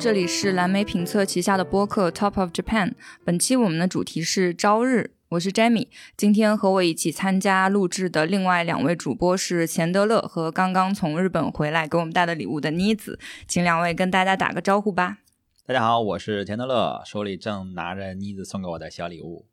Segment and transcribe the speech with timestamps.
[0.00, 2.92] 这里是蓝莓评测旗下的播客 Top of Japan。
[3.24, 5.88] 本期我们的主题是朝日，我是 Jamie。
[6.16, 13.18] 今天和我一起参加录制的另外两位主播是钱德勒和刚刚从日本回来给我们带的礼物的妮子，
[13.48, 15.18] 请两位跟大家打个招呼吧。
[15.66, 19.46] 大家好，我是钱德勒，手里正拿着妮子送给我的小礼物。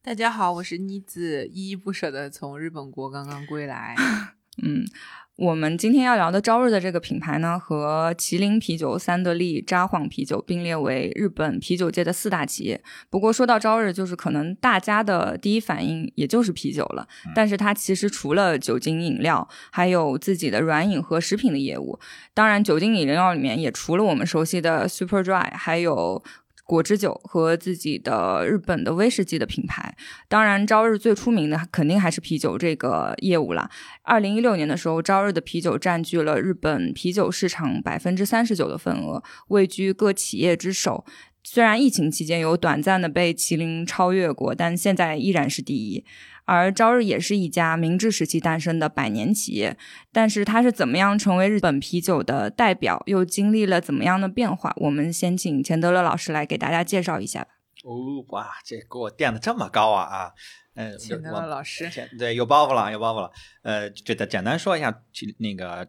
[0.00, 3.94] 大家好，我是妮子，依依不舍的从日本国刚刚归来。
[4.64, 4.86] 嗯。
[5.36, 12.82] 我们今天要聊的朝日的这个品牌呢，和麒麟啤酒、三得利、札幌啤酒并列为日本啤酒界的四大企业。
[13.10, 17.06] 不过说到朝日，就是可能大家的第一反应也就是啤酒了。
[17.34, 22.00] 但是它其实除了酒精饮料，还有自己的软饮和食品的业务。
[22.32, 26.24] 当然，酒精饮料里面也除了我们熟悉的 Super Dry，还有。
[26.66, 29.96] 果汁酒和自己的日本的威士忌的品牌，
[30.28, 33.70] 当然朝日最出名的肯定还是啤酒这个业务啦。
[34.02, 41.04] 二零一六年的时候，朝日的啤酒占据了日本啤酒市场百分之三十九的份额，位居各企业之首。
[41.44, 46.04] 虽然疫情期间有短暂的被麒麟超越过，但现在依然是第一。
[46.46, 49.76] 而朝日也是一家明治时期诞生的百年企业，
[50.10, 54.72] 但是它是怎么样成为日本啤酒的代表，又经历了怎么样的变化？
[54.76, 57.48] 我们先请钱德勒老师来给大家介绍一下吧。
[57.84, 60.32] 哦，哇，这给我垫的这么高啊啊！
[60.74, 63.30] 嗯，钱德勒老师，对，有包袱了，有包袱了。
[63.62, 65.02] 呃，就简单说一下，
[65.38, 65.88] 那个。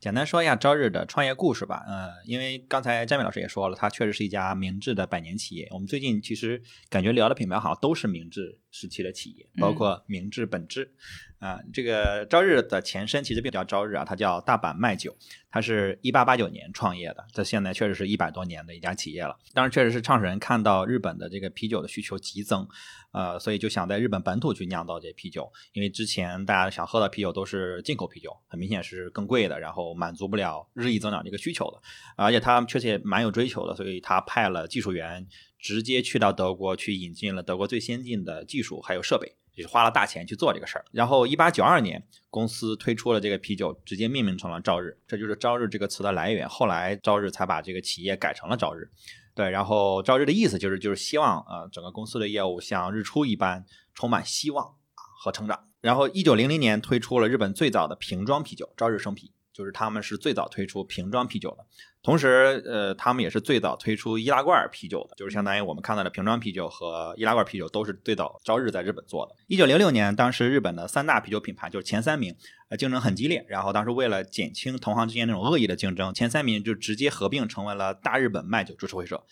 [0.00, 5.66] 简单说一下朝日的创业故事吧，呃，因为刚才詹伟老师也说了，它确实是一家明治的百年企业。
[5.72, 10.94] 我们最近其实感觉聊的品牌好像都是明治时期的企业，包括明治本质。
[11.38, 15.16] 啊，这个朝日的前身其实并不叫朝日啊，它叫大阪麦酒，
[15.50, 19.36] 它是一八八九年创业的，这现在确实是一百多年的一家企业了。
[19.54, 22.66] 当然，确实是创始人看到日本的这个啤酒的需求急增，
[23.12, 31.80] 呃，所以就想在日本本土去酿造这啤酒，因为之前大家想喝的啤酒都是进口啤酒，很明显是更贵的，然后满足不了日益增长这个需求的，
[32.16, 35.24] 而且他确实也蛮有追求的，所以他派了技术员
[35.56, 39.36] 直接去到德国去引进了德国最先进的技术还有设备。
[39.58, 46.48] 也是花了大钱去做这个事儿，然后一八九二年公司推出了这个啤酒，直接命名成了朝日，这就是朝日这个词的来源。
[46.48, 48.88] 后来朝日才把这个企业改成了朝日，
[49.34, 55.64] 对，然后朝日的意思就是就是希望呃整个公司的业务像日出一般充满希望啊和成长。
[55.80, 59.32] 然后一九零零年推出了日本最早的瓶装啤酒朝日生啤。
[59.50, 61.66] 就是他们是最早推出瓶装啤酒的，
[62.00, 69.34] 同时，呃，他们也是最早推出易拉罐啤酒的，就是相当于我们看到的瓶装啤酒和易拉罐啤酒都是最早朝日在日本做的。
[69.46, 72.34] 一九零六年，当时日本的三大啤酒品牌就是前三名，
[72.68, 73.44] 呃，竞争很激烈。
[73.48, 79.24] 然后当时为了减轻同行之间那种恶意的竞争，前三名就直接合并成为了大日本麦酒株式会社。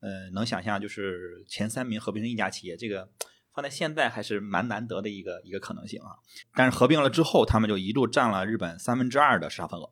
[0.00, 3.08] 呃，能想象就是前三名合并成一家企业，这个。
[3.54, 6.18] 放在现在还是蛮难得的一个一个可能性啊，
[6.56, 9.90] 但是合并了之后，他们就一度占了日本三分之二的市场份额，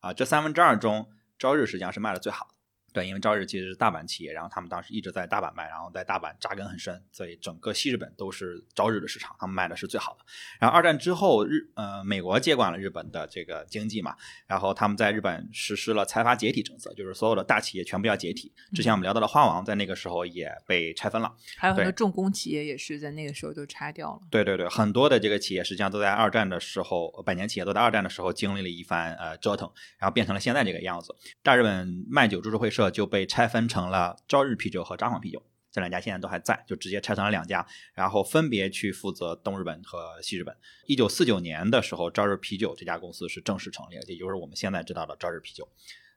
[0.00, 1.08] 啊，这三分之二中，
[1.38, 2.57] 朝日实际上是卖的最好的。
[2.92, 10.24] 对，因为朝日其实是大阪企业，然后他们当时一直在大阪卖，然后在大阪扎根很深，所以整个西日本都是朝日的市场，他们卖的是最好的。
[10.58, 14.16] 然后二战之后，日呃美国接管了日本的这个经济嘛，
[14.46, 18.52] 然后他们在日本实施了财阀解体政策，就是所有的大企业全部要解体。
[18.74, 24.20] 之前我们聊到的花王在那个时候也被拆分了，还有很多重工企业也是在那个时候就拆掉了。
[24.30, 31.14] 对对对，很多的这个企业实际上都在二战的时候，百年企业都在二战的时候经历了一番呃折腾，然后变成了现在这个样子。
[31.42, 33.66] 大日本卖酒株式会社这就被拆分。
[33.66, 40.56] 成了朝日啤酒和札幌啤酒这两家，现在都还在，就直接拆成了两家，然后分别去负责东日本和西日本。
[40.86, 45.68] 一九四九年的时候，朝日啤酒这家公司是正式成立，也就是我们现在知道的朝日啤酒。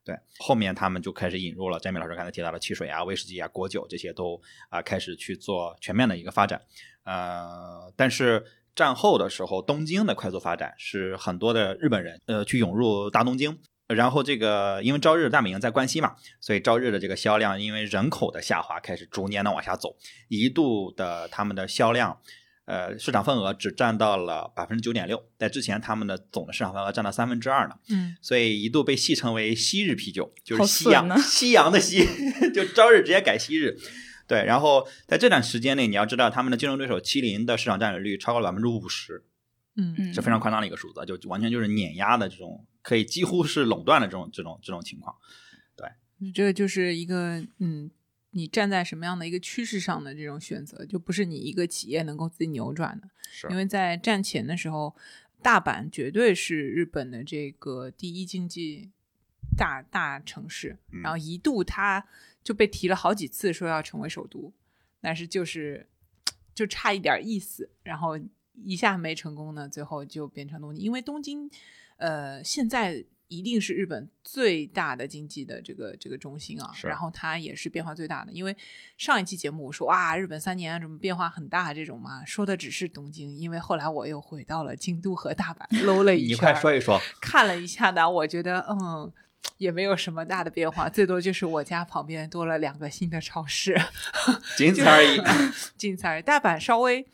[0.06, 4.40] 对，后面他们就开始引入了詹米老师刚才提到的汽水啊、威士忌啊、果酒这些都
[4.70, 6.62] 啊开始去做全面的一个发展。
[7.06, 8.46] 呃，但是
[8.76, 13.58] 战后的时候，东京的快速发展是很多的日本人呃去涌入大东京。
[13.94, 19.96] 然后这个，因为朝日大本营在关西嘛，所以朝日的这个销量因为人口的下滑开始逐年的往下走，
[20.28, 22.18] 一度的他们的销量，
[22.66, 27.76] 呃，市场份额只占到了百分之九点六，在之前他们的总的市场份额占到三分之二呢。
[27.90, 32.06] 嗯，所以一度被戏称为昔日啤酒，就是夕阳夕阳的夕，
[32.54, 33.78] 就朝日直接改昔日。
[34.28, 39.26] 对，然后在这段时间内，你要知道他们的竞争对手麒麟的市场占有率超过了百分之五十，
[39.98, 42.66] 嗯，是非常夸张的一个数字，就完全就是碾压的这种。
[42.84, 45.16] 可以几乎是垄断的这种这种这种情况，
[45.76, 45.88] 对，
[46.32, 47.92] 这个就是一个嗯，
[48.32, 53.08] 你站在什么样的一个趋势上的这种选择，就不是你一个企业能够自己扭转的。
[53.32, 54.96] 是，因为在战前的时候，
[55.44, 58.90] 大阪绝对是日本的这个第一经济
[59.56, 62.04] 大大城市，然后一度它
[62.44, 64.52] 就被提了好几次说要成为首都，
[65.00, 65.88] 但是就是
[66.56, 68.20] 就差一点意思，然后
[68.64, 71.50] 一下没成功呢，最后就变成东京，因为东京。
[71.98, 78.32] 呃，现在一定是日本最大的经济的这个这个中心啊，是然后它也是变化最大的。
[78.32, 78.58] 因为
[78.98, 89.14] 上一期节目我说哇，日本三年怎么变化很大这种嘛，说的只是东京，因为后来我又回到了京都和大阪搂了一圈，你快说一说，看了一下呢，我觉得嗯。
[89.58, 93.80] 也没有什么大的变化，最多就是我家旁边多了两个新的超市，
[94.58, 95.20] 仅此而已。
[95.78, 96.22] 仅此而已。
[96.22, 97.06] 大阪稍微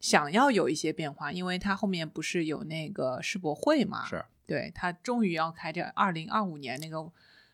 [0.00, 4.06] 想要有一些变化，因为他后面不是有那个世博会嘛？
[4.06, 7.10] 是对，他终于要开这二零二五年那个，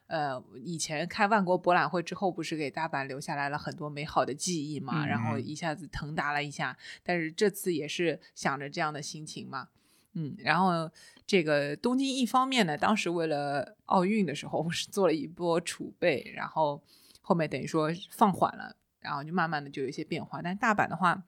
[0.09, 5.07] 呃，以前开万国博览会之后，不是给大阪留下来了很多美好的记忆嘛？
[5.07, 9.69] 嗯然后一下子腾达了一下，但是这次也是想着这样的心情嘛。
[10.15, 10.91] 嗯，然后
[11.27, 16.83] 这个东京一方面呢，当时为了奥运的时候是做了一波储备，然后
[17.23, 20.43] 后面等于说放缓了，然后就慢慢的就有一些变化。
[20.43, 21.23] 但大阪的话，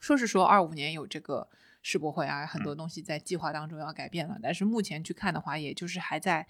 [0.00, 1.48] 说是说二五年有这个
[1.82, 6.46] 世博会啊，很多东西在计划当中要改变了，但是目前去看的话，也就是还在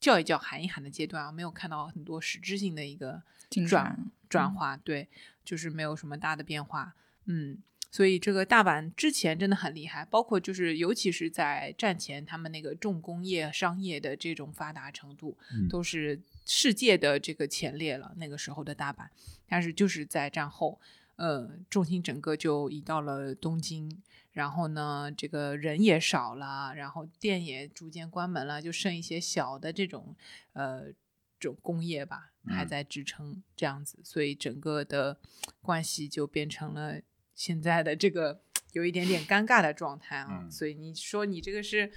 [0.00, 5.08] 叫一叫、喊一喊的阶段啊，没有看到很多实质性的一个进转转化，对，
[5.44, 6.94] 就是没有什么大的变化，
[7.26, 7.58] 嗯。
[7.88, 18.12] 所以这个大阪之前真的很厉害，包括就是尤其是在战前，他们那个重工业、商业的这种发达程度，嗯都是世界的这个前列了。
[18.16, 19.06] 那个时候的大阪，
[19.48, 20.78] 但是就是在战后，
[21.16, 24.02] 呃，重心整个就移到了东京，
[24.32, 30.14] 然后呢，这个人也少了，然后店也逐渐关门了，就剩一些小的这种
[30.52, 30.92] 呃
[31.40, 35.18] 这种工业吧，还嗯在支撑这样子，所以整个的
[35.62, 37.00] 关系就变成了
[37.34, 38.42] 现在的这个
[38.72, 40.42] 有一点点尴尬的状态啊。
[40.42, 41.90] 嗯所以你说你这个是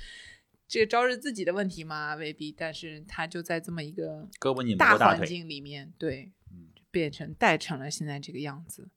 [0.65, 2.15] 这个朝日自己的问题吗？
[2.15, 4.29] 未必，但是他就在这么一个
[4.77, 5.25] 大环。
[5.25, 8.87] 境里面，对，嗯变成带成了现在这个样子。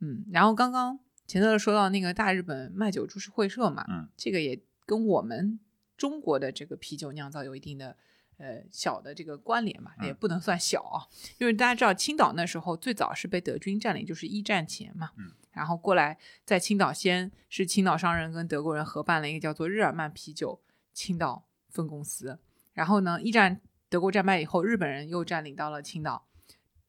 [0.00, 5.58] 嗯，然后刚刚前头说到那个大日本卖酒株式会社嘛，嗯，这个也跟我们
[5.96, 7.96] 中国的这个啤酒酿造有一定的
[8.38, 11.08] 呃小的这个关联嘛，嗯也不能算小啊，
[11.38, 20.60] 因为大家知道青岛那时候最早是被德军占领，就是一战前嘛，嗯，然后过来在青岛先是青岛商人跟德国人合办了一个叫做日耳曼啤酒
[20.92, 22.38] 青岛分公司，
[22.74, 26.26] 然后呢，一战德国战败以后，日本人又占领到了青岛，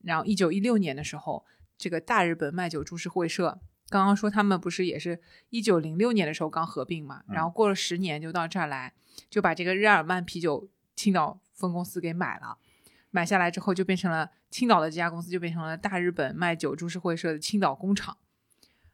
[0.03, 1.45] 然后一九一六年的时候，
[1.77, 3.59] 这个大日本卖酒株式会社，
[3.89, 8.93] 刚刚说他们不是也是一九零六年的时候刚合并嘛，嗯然后过了十年就到这儿来，
[9.29, 12.57] 就把这个日耳曼啤酒青岛分公司给买了。
[13.09, 18.17] 买下来之后，就变成了青岛的这家公司，就变成了大日本卖酒株式会社的青岛工厂，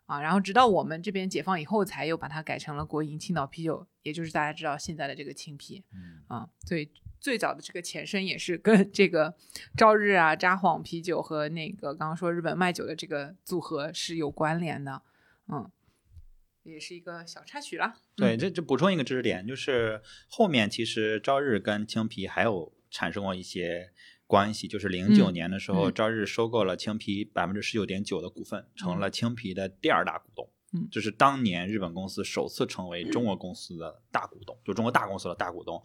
[0.05, 5.83] 啊，然后直到我们这边解放以后，才又把它改成了国营青岛啤酒，也就是大家知道现在的这个青啤。
[5.91, 6.89] 嗯啊，所以
[7.23, 9.33] 最早的这个前身也是跟这个
[9.77, 15.01] 朝日啊、札幌啤酒和那个刚刚说日本卖酒的这个组合是有关联的，
[15.47, 15.71] 嗯，
[16.63, 17.95] 也是一个小插曲啦。
[18.17, 23.93] 对，嗯这这补充一个知识点，就是后面其实朝日跟青啤还有产生过一些
[24.27, 30.49] 关系，就是零九嗯年的时候，嗯朝日收购了青啤百分之十九点九的股份，成了青啤的第二大股东。
[30.73, 35.81] 嗯这是当年日本公司首次成为中国公司的大股东，就中国大公司的大股东。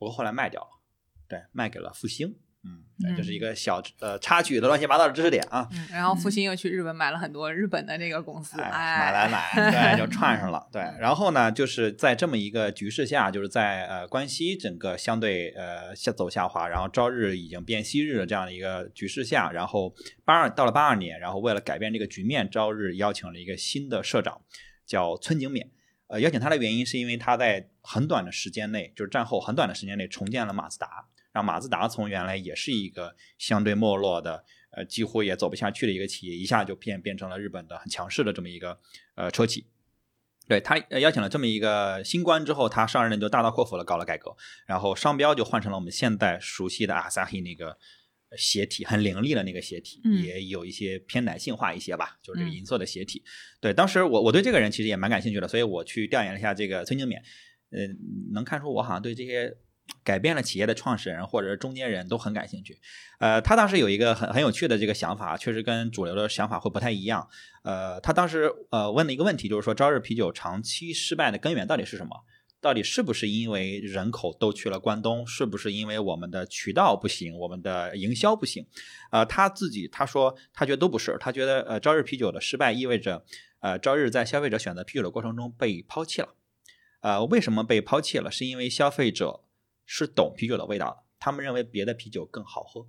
[0.00, 0.80] 不过后来卖掉了，
[1.28, 2.34] 对，卖给了复兴。
[2.62, 5.68] 嗯，对，这是一个小呃插曲的乱七八糟的知识点啊。
[5.72, 10.66] 嗯，然后复兴又去日本买了很多日本的那个公司，哎，哎，买来买， 对，就串上了。
[10.72, 19.94] 对，然后呢，就是在这么一个局势下，就是在呃关西整个相对呃下走下滑，然后朝日已经变昔日的这样的一个局势下，然后
[20.24, 24.40] 八二到了八二年，然后为了改变这个局面，朝日邀请了一个新的社长，
[24.86, 25.66] 叫村井勉。
[26.08, 38.78] 呃，邀请他的原因是因为他在很短的时间内，就是战后很短的时间内重建了马自达，让马自达从原来也是一个相对没落的，呃，几乎也走不下去的一个企业，一下就变变成了日本的很强势的这么一个
[39.14, 39.66] 呃车企。
[40.48, 44.34] 对他呃邀请了这么一个新官之后，他上任就大刀阔斧的搞了改革，
[44.66, 47.78] 然后商标就换成了我们现在熟悉的阿萨希那个
[48.36, 53.22] 鞋体，很凌厉的那个鞋体，嗯也有一些偏男性化一些吧，就是这个嗯银色的鞋体。
[53.60, 57.16] 对，当时我我对这个人其实也蛮感兴趣的，所以我去调研了一下这个崔经勉，
[57.70, 57.86] 呃，
[58.32, 59.56] 能看出我好像对这些
[60.04, 62.78] 改变了企业的创始人或者中间人都很感兴趣。
[63.18, 67.28] 呃，他当时有一个很很有趣的这个想法，确实跟主流的想法会不太一样。
[67.62, 72.16] 呃，他当时呃问了一个问题，就是说朝日啤酒长期失败的根源到底是什么？
[72.62, 75.26] 到底是不是因为人口都去了关东？
[75.26, 78.66] 是不是因为我们的渠道不行，我们的营销不行？
[79.10, 83.24] 呃，他自己他说他觉得都不是，他觉得呃朝日啤酒的失败意味着
[83.60, 86.34] 呃朝日在消费者选择啤酒的过程中被抛弃了。
[87.00, 88.30] 呃，为什么被抛弃了？
[88.30, 89.44] 是因为消费者
[89.84, 92.86] 是懂啤酒的味道，他们认为别的啤酒更好喝。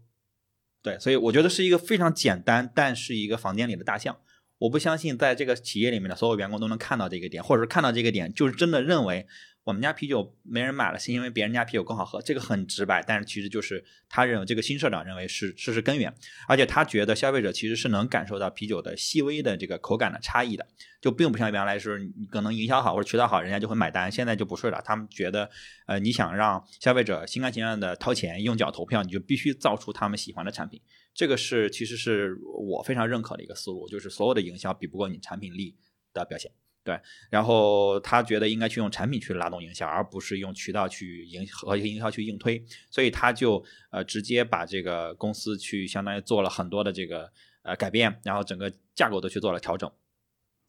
[0.81, 4.17] 对，所以我觉得是一个非常简单，但是一个房间里的大象。
[4.59, 9.27] 我不相信在这个企业里面的所有员工都能看到这个点，或者是看到这个点，就是真的认为
[9.63, 16.11] 我们家啤酒没人买了，是因为别人家啤酒更好喝，这个很直白，但是其实就是他认为这个新社长认为是事实根源，
[16.47, 20.65] 而且他觉得消费者其实是能感受到啤酒的细微的这个口感的差异的，
[20.99, 25.47] 就并不像原来是你可能营销好或者渠道好，人家就会买单，现在就不是了，他们觉得
[25.85, 30.81] 呃你想让消费者心甘情愿的掏钱用脚投票，你就必须造出他们喜欢的产品，
[31.13, 32.35] 这个是其实是
[32.67, 35.77] 我非常认可的一个思路，就是所有的营销比不过你产品力
[36.13, 36.51] 的表现。
[36.83, 49.91] 对，然后他觉得应该去用产品去拉动营销，而不是用渠道去营和营销去硬推，所以他就呃直接把这个公司去相当于做了很多的这个呃改变，然后整个架构都去做了调整。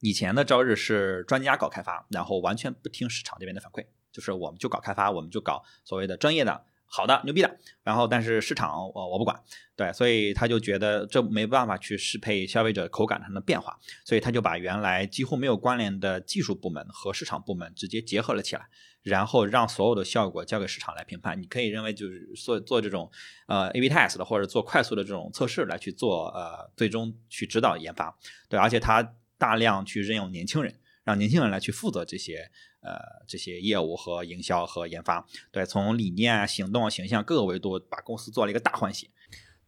[0.00, 6.66] 以前的朝日是专家搞开发，然后完全不听市场这边的反馈，就是我们就搞开发，我们就搞所谓的专业的。
[6.94, 9.34] 好的，牛逼的，然后但是市场我我不管，
[9.74, 18.68] 对，所以他就觉得这没办法去适配消费者口感上的变化，所以他就把原来几乎没有关联的技术部门和市场部门直接结合了起来，
[19.02, 21.40] 然后让所有的效果交给市场来评判。
[21.40, 23.10] 你可以认为就是做做这种
[23.46, 28.14] 呃 A/B test 的或者做快速的这种测试来去做呃最终去指导研发，
[28.50, 32.50] 对，而且他大量去任用年轻人，让年轻人来去负责这些。
[32.82, 39.08] 呃，这些业务和营销和研发，对，从理念啊、行动、形象各个维度，把公司做了一个大换血。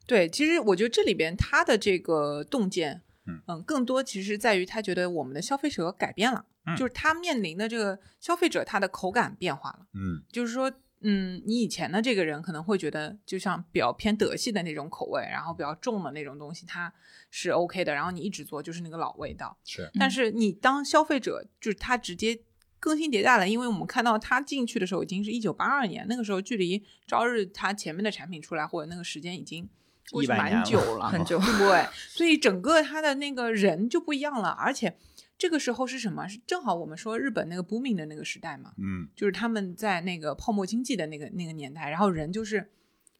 [0.04, 6.44] 对，其实我觉得这里边他的这个洞见，嗯嗯，更多其实在于他觉得我们的消费者改变了，
[6.76, 10.70] 就是他面临的这个消费者他的口感变化了，嗯，就是说，
[11.02, 16.92] 嗯，你以前的这个人可能会觉得，就像比较偏德系的那种口味，然后比较重的那种东西，它
[17.30, 22.40] 是 OK 的，然后你一直做就是那个老味道，是，但是你当消费者就是他直接。
[22.84, 29.66] 更新迭代了，因为我们看到它进去的时候已经是一九八二年，那个时候距离朝日它前面的产品出来或者那个时间已经
[30.10, 34.50] 过去蛮久了，很久， 对不对，所以整个它的那个人就不一样了。
[34.50, 34.98] 而且
[35.38, 36.28] 这个时候是什么？
[36.28, 42.70] 是正好我们说日本那个 booming 的那个时代嘛，嗯，就是他们在那个泡沫经济的那个那个年代，然后人就是。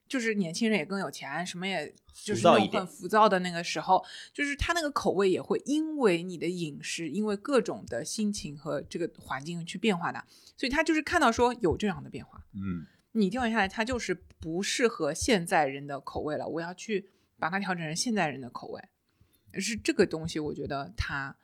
[0.07, 10.23] 就是年轻人也更有钱，什么也就是很浮躁的那个时候，就是他那个口味也会因为你的饮食，因为各种的心情和这个环境去变化的，
[10.57, 18.81] 所以他就是看到说有这样的变化，嗯，你调研下来，它就是不适合现在人的口味了，我要去把它调整成现在人的口味，
[19.59, 21.35] 是这个东西，我觉得他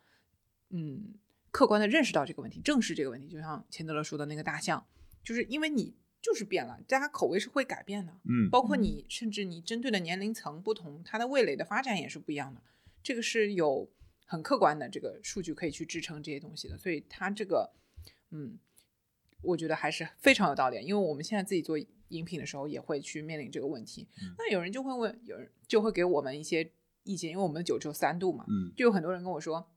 [0.68, 1.14] 嗯
[1.50, 4.86] 客观的认识到这个问题，正视这个问题，就像钱德勒说的那个大象，
[5.24, 5.96] 就是因为你。
[6.22, 12.60] 就是变了，大家口味是会改变的，嗯，包括你，甚至你针对的年龄层不同，它的味蕾的发展也是不一样的，
[13.02, 13.90] 这个是有
[14.26, 17.72] 很客观的这个数据可以去支撑这些东西的，所以它这个，
[18.30, 18.58] 嗯，
[19.40, 26.70] 我觉得还是非常有道理，因为我们现在自己做饮品的时候也会去面临这个问题，那有人就会问，有人就会给我们一些
[27.04, 29.70] 意见，因为我们的酒只有三度嘛，嗯，就有很多人跟我说。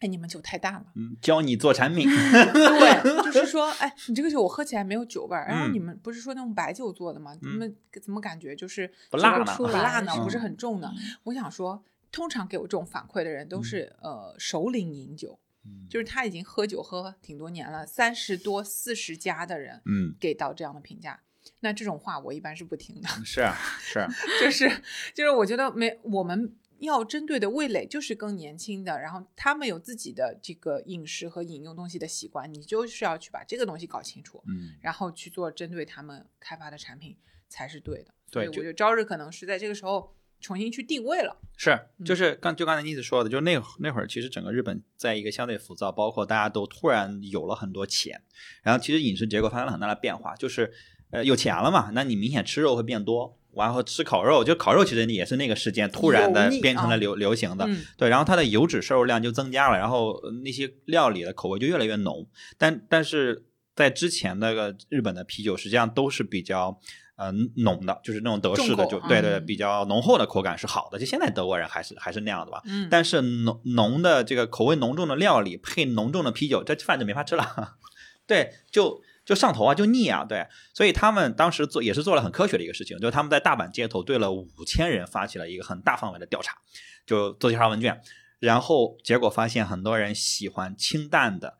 [0.00, 0.84] 哎，你们酒太淡了。
[0.96, 2.08] 嗯，教你做产品。
[2.08, 5.46] 对，就是说，哎，你这个酒我喝起来没有酒味儿。
[5.46, 7.34] 然后嗯你们不是说那种白酒做的吗？
[7.40, 7.66] 怎么
[8.02, 10.12] 怎么感觉就是不辣呢不辣呢？
[10.16, 10.92] 嗯不是很重呢？
[11.24, 21.20] 我想说，通常给我这种反馈的人都是呃首领饮酒，嗯就是他已经喝酒喝挺多年了，三十多四十加的人嗯，给到这样的评价。
[21.60, 24.08] 那这种话我一般是不听的，是啊是啊，
[24.40, 24.70] 就是
[25.14, 37.16] 就是我觉得没我们要针对的味蕾就是更年轻的，然后他们有自己的这个饮食和饮用东西的习惯，你就是要去把这个东西搞清楚，嗯，然后去做针对他们开发的产品
[37.48, 38.14] 才是对的。
[38.30, 41.36] 对所以我觉得朝日可能是在这个时候重新去定位了。
[41.56, 48.22] 是，嗯就是刚就刚才妮子说的，就那会那会儿，其实整个日本在一个相对浮躁，包括大家都突然有了很多钱，
[48.62, 50.72] 然后其实饮食结构发生了很大的变化，就是
[51.10, 62.26] 呃有钱了嘛，那你明显吃肉会变多，然后吃烤肉，就烤肉其实也是那个时间突然的变成了流流行的，嗯，对，然后它的油脂摄入量就增加了，然后呃那些料理的口味就越来越浓。
[62.56, 66.78] 但但是在之前那个日本的啤酒实际上都是比较
[67.16, 70.98] 呃浓的，就是那种德式的，就对对，嗯比较浓厚的口感是好的。
[70.98, 72.62] 就现在德国人还是还是那样的吧。
[72.66, 77.76] 嗯，但是浓浓的这个口味浓重的料理配浓重的啤酒，这饭就没法吃了。
[78.26, 80.24] 对，就就上头啊，就腻啊。
[80.24, 86.56] 对，所以他们当时做也是做了很科学的一个事情，就是他们在大阪街头对了五千人发起了一个很大范围的调查，
[87.06, 88.00] 就做调查问卷，
[88.38, 91.56] 然后结果发现很多人喜欢清淡的，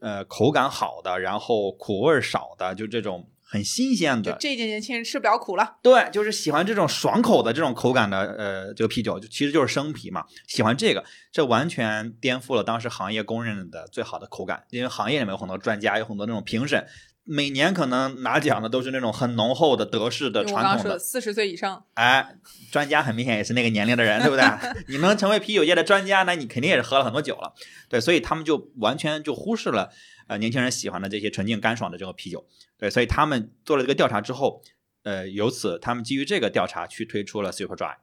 [0.00, 4.32] 呃，口感好的，然后苦味少的，就这种很新鲜的。
[4.32, 5.76] 就这一届年轻人吃不了苦了。
[5.80, 16.84] 对，就是喜欢这种爽口的这种口感的，呃，这个啤酒，就其实就是生啤嘛，喜欢这个，这完全颠覆了当时行业公认的最好的口感，因为行业里面有很多专家，有很多那种评审，
[17.22, 22.36] 每年可能拿奖的都是那种很浓厚的德式的传统的，四十岁以上，哎，
[22.72, 24.44] 专家很明显也是那个年龄的人，对不对？
[24.88, 27.54] 你能成为啤酒界的专家，那你肯定也是喝了很多酒了，
[27.88, 29.90] 对，所以他们就完全就忽视了
[30.26, 32.46] 呃年轻人喜欢的这些纯净干爽的这个啤酒，
[32.78, 34.62] 对，所以他们做了这个调查之后，
[35.02, 37.96] 呃，由此他们基于这个调查去推出了 Super Dry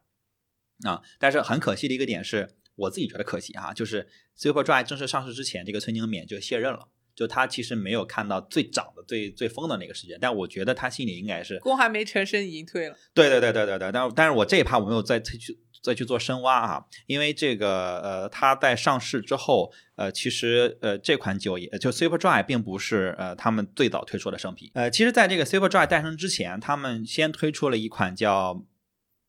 [0.84, 6.90] 啊，但是很可惜的一个点是，我自己觉得可惜啊，就是 Super Dry 正式上市之前，这个崔宁勉就卸任了。
[7.14, 12.96] 就他其实没有看到最涨的、最最疯的那个时间，但我觉得他心里应该是功还没成身已经退了。
[13.14, 28.64] 对对对对对对，但但是我这一趴我没有再再去再去做深挖啊，因为这个呃，它在上市之后，呃，其实呃这款酒也就 Super Dry 并不是呃他们最早推出的生啤，呃，其实在这个 Super Dry 诞生之前，他们先推出了一款叫。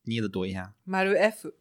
[0.04, 1.52] 你的读一下，马六 F，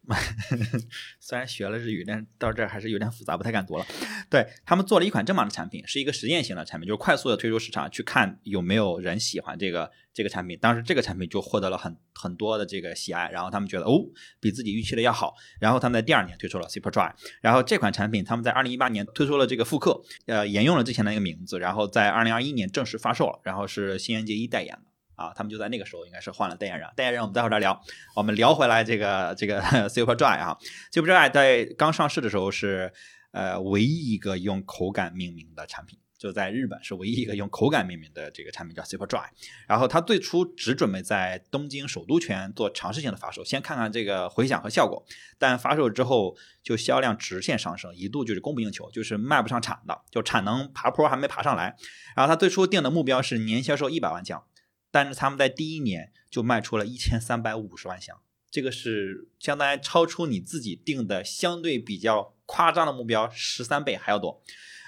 [1.21, 3.85] 虽然学了日语，但是到这儿还是有点复杂，不太敢读了。
[4.31, 10.57] 对他们做了一款这么样的产品，是一个实验型的产品，就是快速的推出市场，去看有没有人喜欢这个这个产品。
[10.59, 14.01] 当时这个产品就获得了很很多的这个喜爱，然后他们觉得哦，
[14.39, 15.35] 比自己预期的要好。
[15.59, 24.90] 然后他们在第二年推出了 Super Dry，然后这款产品他们在二零一八年推出了这个复刻，呃，沿用了之前的一个名字，然后在二零二一年正式发售了，然后是新垣结衣代言的。
[25.21, 27.79] 啊，他们就在那个时候应该是换了代言人，代言人我们待会儿再聊。
[28.15, 30.57] 我们聊回来这个这个 Super Dry 啊
[30.91, 32.91] ，Super Dry 在刚上市的时候是
[33.31, 39.25] 呃唯一一个用口感命名的产品，就在日本是唯一一个用口感命名的这个产品叫 Super Dry。
[39.67, 45.05] 然后它最初只准备在东京首都圈做尝试性的发售，先看看这个回响和效果。
[45.37, 51.75] 但发售之后就销量直线上升，一度就是供不应求，就是卖不上产的，就产能爬坡还没爬上来。
[52.15, 54.43] 然后它最初定的目标是年销售一百万箱。
[54.91, 58.21] 但是他们在第一年就卖出了一千三百五十万箱，
[58.51, 64.43] 这个是相当于超出你自己定的相对比较夸张的目标十三倍还要多。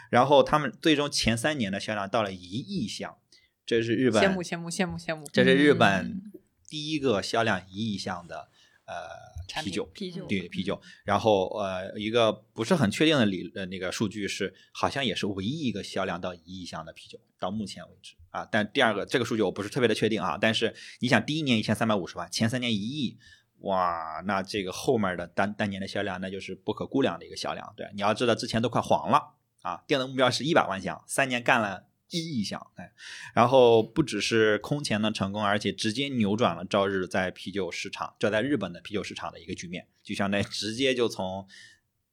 [0.10, 3.17] 然后他们最终前三年的销量到了一亿箱，
[3.65, 6.22] 这是日本羡慕羡慕羡慕羡慕，这是日本
[6.67, 8.50] 第一个销量一亿箱的
[8.86, 10.79] 呃啤酒啤酒对啤酒。
[11.03, 18.13] 然后呃一个不是很确定的理呃那个数据是，好像也是唯一一个销量到一亿箱的啤酒，到目前为止。
[18.33, 20.35] 啊，但第二个这个数据我不是特别的确定啊。
[20.41, 23.19] 但是你想，第一年一千三百五十万，前三年一亿，
[23.59, 27.72] 哇，那这个后面的单单年的销量那就是不可估量的一个销量。
[27.77, 32.91] 对，你要知道之前都快黄了啊，定的目标是一百万箱，三年干了一亿箱，哎，
[33.35, 41.48] 然后不只是空前的成功，而且直接扭转了朝日在啤酒市场，这在日本的啤酒市场的一个局面，就相当于直接就从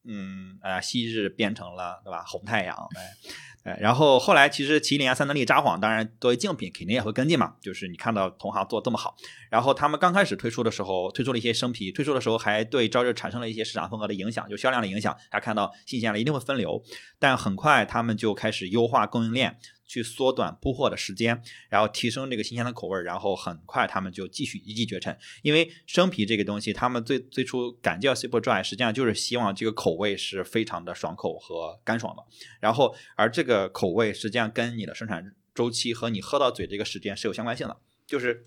[0.05, 3.41] 嗯啊昔日变成了对吧红太阳，哎。
[3.63, 7.57] 哎，然后后来其实麒麟啊、三得利、札幌，当然作为竞品肯定也会跟进嘛。
[7.61, 9.15] 就是你看到同行做这么好，
[9.51, 15.15] 然后他们刚开始推出的时候，推出了一些生啤，推出的时候还对朝日产生了一些市场份额的影响，就销量的影响。
[15.31, 16.83] 大家看到新鲜了一定会分流，
[17.19, 19.59] 但很快他们就开始优化供应链。
[19.91, 25.19] 去缩短铺货的时间，然后提升这个新鲜的口味，然后很快他们就继续一骑绝尘。
[25.43, 32.23] 因为生啤这个东西，他们最最初敢叫 Super Dry，实际上就是希望这个口味是非常的爽口和干爽的。
[32.61, 37.77] 然后，而这个口味实际上跟你的生产周期和你喝到嘴这个时间是有相关性的，
[38.07, 38.47] 就是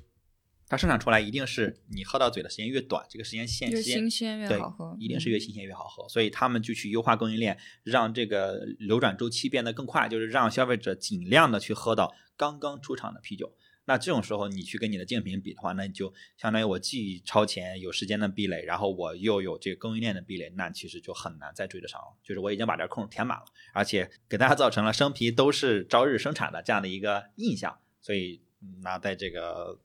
[0.67, 13.53] 它生产出来一定是你喝到嘴的时间越短，这个时间线越新鲜越对好喝，一定是越新鲜越好喝，所以他们就去优化供应链，让这个流转周期变得更快，就是让消费者尽量的去喝到刚刚出厂的啤酒。
[13.85, 22.17] 那这种时候，你去跟你的竞品比的话，那你就相当于我既超前有时间的壁垒，然后我又有这个供应链的壁垒，那其实就很难再追得上了。
[22.23, 29.77] 就是我已经把这空填满了，而且给大家造成了生啤都是朝日生产的这样的一个印象，所以嗯那在这个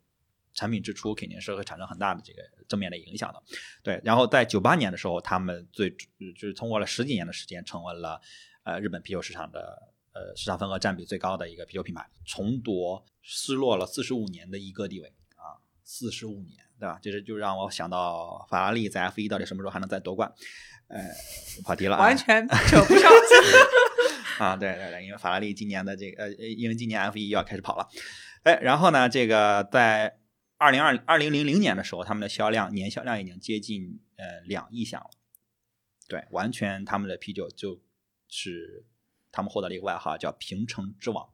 [0.59, 3.41] 产品支出肯定是会产生很大的这个正面的影响的。
[3.81, 8.21] 对，然后在九八年的时候，他们最就是通过了十几年的时间，成为了
[8.65, 9.81] 呃日本啤酒市场的
[10.13, 16.99] 呃市场份额占比最高的一个啤酒品牌，重夺失落了四十五年的一个地位啊，四十五年，对吧？
[17.01, 20.33] 这是就让我想到法拉利在 F 一到底什么时候还能再夺冠？
[20.89, 20.99] 呃，
[21.65, 23.13] 跑题了啊，完全 扯不上。
[24.39, 27.89] 啊，对对对，因为法拉利今年的这个呃，因为今年 F 一又要开始跑了，
[28.45, 30.18] 哎，然后呢，这个在
[30.59, 35.11] 二零二二零零零年的时候，他们的销量年销量已经接近呃两亿箱了，
[36.09, 37.81] 对，完全他们的啤酒就
[38.29, 38.85] 是
[39.31, 41.31] 他们获得了一个外号叫“平城之王”，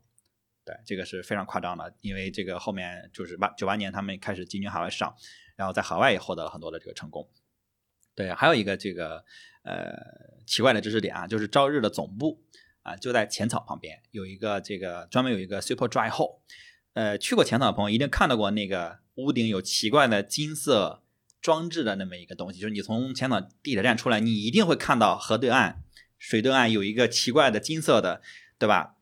[0.64, 5.16] 对，这个是非常夸张的，因为这个后面就是八九八年他们开始进军海外市场，
[5.56, 7.28] 然后在海外也获得了很多的这个成功。
[8.14, 9.24] 对，还有一个这个
[9.62, 9.90] 呃
[10.46, 12.44] 奇怪的知识点啊，就是朝日的总部
[12.82, 16.40] 啊就在浅草旁边，有一个这个专门有一个 Super Dry Hall。
[16.92, 21.02] 呃，去过浅草的朋友一定看到过那个屋顶有奇怪的金色
[21.40, 25.82] 装置的那么一个东西，就是你从浅草地铁站出来，你一定会看到河对岸、
[26.18, 28.20] 水对岸有一个奇怪的金色的，
[28.58, 28.94] 对吧？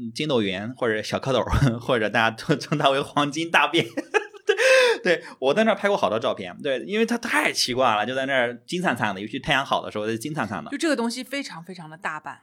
[0.00, 3.84] 嗯筋斗云或者小蝌蚪，或者大家都 称它为黄金大便。
[5.02, 10.78] 对我在那儿拍过好多照片，对，因为它太奇怪了，就在那儿金灿灿的，尤其太阳好的时候，它金灿灿的就。
[10.78, 12.40] 这个东西非常非常的大 版，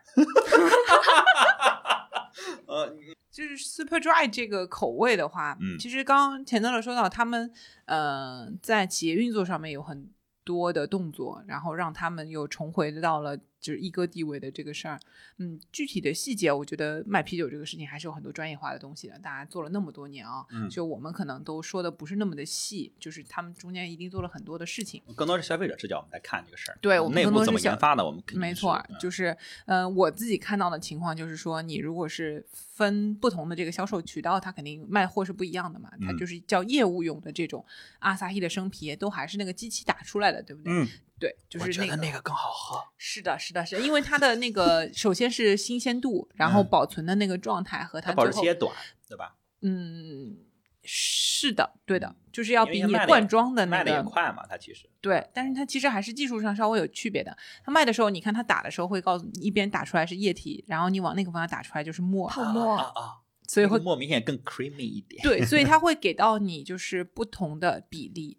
[2.68, 2.94] 呃，
[3.36, 5.78] 就是 Super Dry 这个口味的话，嗯。
[5.78, 7.52] 其实刚刚钱德勒说到，他们
[7.84, 10.10] 呃在企业运作上面有很
[10.46, 15.00] 多的动作，然后让他们又重回到了就是一哥地位的这个事儿。
[15.38, 19.18] 嗯，具体的细节，我觉得卖啤酒这个事情还是有很多专业化的东西的。
[19.18, 25.02] 大家做了那么多年啊，嗯就我们可能都说的不是那么的细，就是他们中间一定做了很多的事情。
[25.16, 26.78] 更多是消费者视角，我们来看这个事儿。
[26.80, 35.90] 对我们内部怎么更多是小研发的，我们没错，嗯就是呃，我自己看到的情况就是说，你如果是分不同的这个销售渠道，它肯定卖货是不一样的嘛。
[36.02, 37.66] 它嗯就是叫业务用的这种
[38.00, 40.72] 阿萨希的生啤，都还是那个机器打出来的，对不对？
[40.72, 40.88] 嗯，
[41.20, 41.86] 对，就是那个。
[41.86, 42.84] 觉得那个更好喝。
[42.98, 48.74] 是的，是的，是因为它的那个首先是新鲜度，然后嗯保存的那个状态和它它保最后质期也短，
[49.08, 49.36] 对吧？
[49.62, 50.38] 嗯，
[50.84, 54.90] 是的，对的，就是要比你罐装的那卖的也个快嘛，它其实。
[55.02, 57.36] 对，但是它其实还是技术上稍微有区别的。
[57.64, 63.14] 它卖的时候，你看它打的时候会告诉你，一边打出来是液体，然后你往那个方向打出来就是沫，泡沫啊啊啊，
[63.48, 65.24] 所以会那个沫明显更 creamy 一点。
[65.24, 68.38] 对，所以 它会给到你就是不同的比例，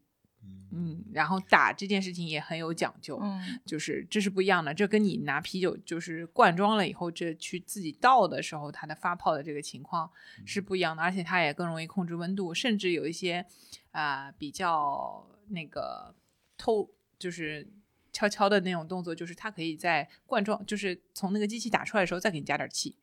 [0.77, 4.75] 嗯，嗯，然后打这件事情也很有讲究，嗯就是这是不一样的。
[4.75, 10.11] 这跟你拿啤酒就是灌装了以后，这去自己倒的时候，它的发泡的这个情况
[10.45, 13.45] 是不一样的，而且它也更容易控制温度，甚至有一些
[13.93, 16.15] 啊、比较那个
[16.59, 17.67] 偷，就是
[18.13, 22.97] 悄悄的那种动作，就是它可以在灌装，就是从那个机器打出来的时候再给你加点气。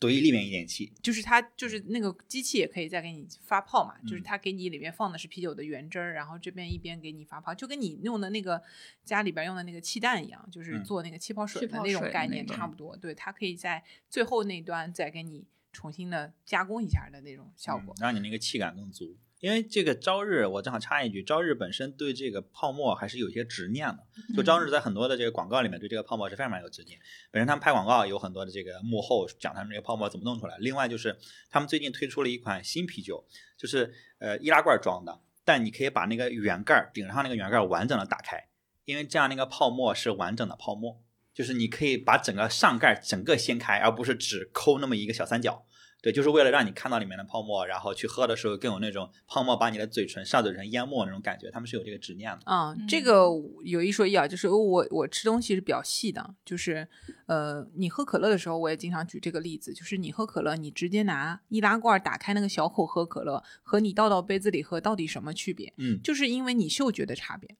[0.00, 0.90] 怼里面一点气。
[1.02, 8.62] 就是它就是那个机器也可以再给你发泡嘛，就是嗯它给你里面放的是啤酒的原汁儿，然后这边一边给你发泡，就跟你用的那个
[9.04, 12.96] 家里边用的那个气蛋一样，就是嗯做那个气泡水的那种概念差不多。
[12.96, 18.00] 对，它可以在最后那端再给你重新的加工一下的那种效果嗯。
[18.00, 19.16] 让你那个气感更足。
[19.40, 23.98] 因为这个朝日，我正好插一句，朝日本身对这个泡沫还是有一些执念的。
[24.36, 26.98] 就朝日在很多的这个广告里面对这个泡沫是非常非常有执念。
[27.30, 30.56] 本身他们拍广告有很多的这个幕后讲他们这个泡沫怎么弄出来。
[30.58, 31.18] 另外就是
[31.50, 33.26] 他们最近推出了一款新啤酒，
[33.56, 38.48] 就是呃易拉罐装的，但你可以把那个圆盖儿顶上那个圆盖儿完整的打开，
[38.84, 45.64] 因为这样那个泡沫是完整的泡沫，就是你可以把整个上盖整个掀开，而不是只抠那么一个小三角。
[46.02, 51.50] 对，就是为了让你看到里面的泡沫，然后去喝的时候更有那种泡沫把你的嘴唇、上嘴唇淹没那种感觉。
[51.50, 52.40] 他们是有这个执念的。
[52.46, 53.24] 嗯，这嗯个
[53.64, 56.88] 有一说一啊，就是我我吃东西是比较细的，就是
[57.26, 65.72] 呃，你喝可乐的时候，我也经常举这个例子，就是你喝可乐，你直接拿易拉罐打开那个小口喝可乐，和你倒到杯子里喝，到底什么区别？
[65.76, 67.56] 嗯，就是因为你嗅觉的差别，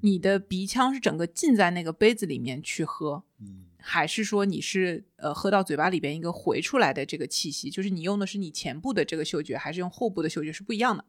[0.00, 11.04] 你的鼻腔是整个浸在那个杯子里面去喝，嗯还是说你是呃喝到嘴巴里边一个回出来的这个气息，就是你用的是你前部的这个嗅觉，还是用后部的嗅觉是不一样的。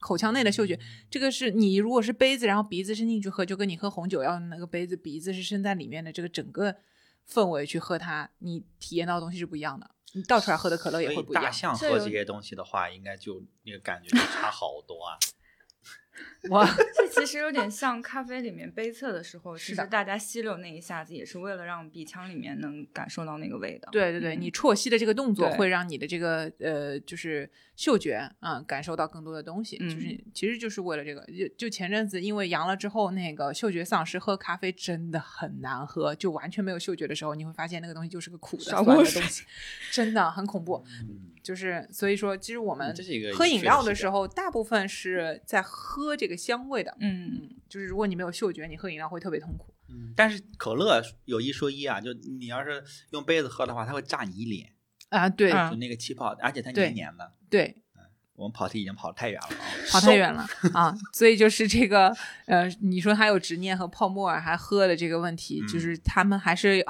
[0.00, 0.78] 口腔内的嗅觉，
[1.10, 6.76] 这个是你如果是杯子，然后鼻子伸进去喝，就跟你喝红酒要那个杯子，鼻子是伸在里面的这个整个
[7.26, 9.90] 氛围去喝它，你体验到的东西是不一样的。
[10.12, 11.50] 你倒出来喝的可乐也会不一样大。
[11.50, 15.16] 象喝这些东西的话，应该就那个感觉就差好多啊。
[16.50, 23.88] 哇，这其实有点像咖啡里面杯测的时候，其实大家吸溜那一下子也是为了让鼻腔里面能感受到那个味道。
[23.90, 31.24] 对对对，嗯你啜吸的这个动作会让你的这个呃，就是嗅觉啊、嗯感受到更多的东西，就是嗯其实就是为了这个。
[31.26, 39.44] 就就前阵子因为阳了之后，那个嗅觉丧失，喝咖啡真的很难喝，就完全没有嗅觉的时候，你会发现那个东西就是个苦的酸的东西，
[39.90, 40.84] 真的很恐怖。
[41.02, 42.94] 嗯，就是所以说，其实我们
[43.34, 46.96] 喝饮料的，时候，大部分是在喝这个香味的。
[47.00, 49.74] 嗯，嗯，就是如果你没有嗅觉，你喝饮料会特别痛苦。
[49.88, 54.72] 嗯但是可乐有一说一啊，就你要是用杯子喝的话，它会炸你一脸，
[55.10, 57.32] 啊，对、啊就那个气泡，而且它黏黏的。
[57.54, 57.76] 对，
[58.34, 59.62] 我们跑题已经跑太远了啊，
[59.92, 62.12] 跑太远了啊，所以就是这个
[62.46, 66.84] 呃，你说还有执念和泡沫还喝的这个问题，嗯就是他们还是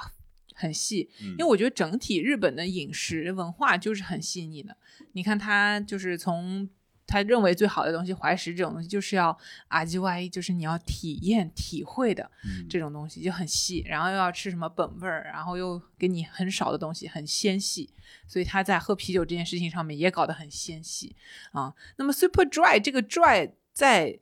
[0.54, 4.74] 很细，因因为我觉得整体日本的饮食文化就是很细腻的。
[5.12, 6.66] 你看他就是从
[7.06, 9.36] 他认为最好的东西，怀石这种东西就是要
[9.68, 17.90] 啊 G Y，就是你要体验体会的嗯这种东西就很细，然后又要吃什么本味儿，然后又给你很少的东西，很纤细，
[18.26, 21.14] 所以他在喝啤酒这件事情上面也搞得很纤细
[21.52, 21.74] 啊。
[21.96, 24.18] 那么 Super Dry 这个 Dry 在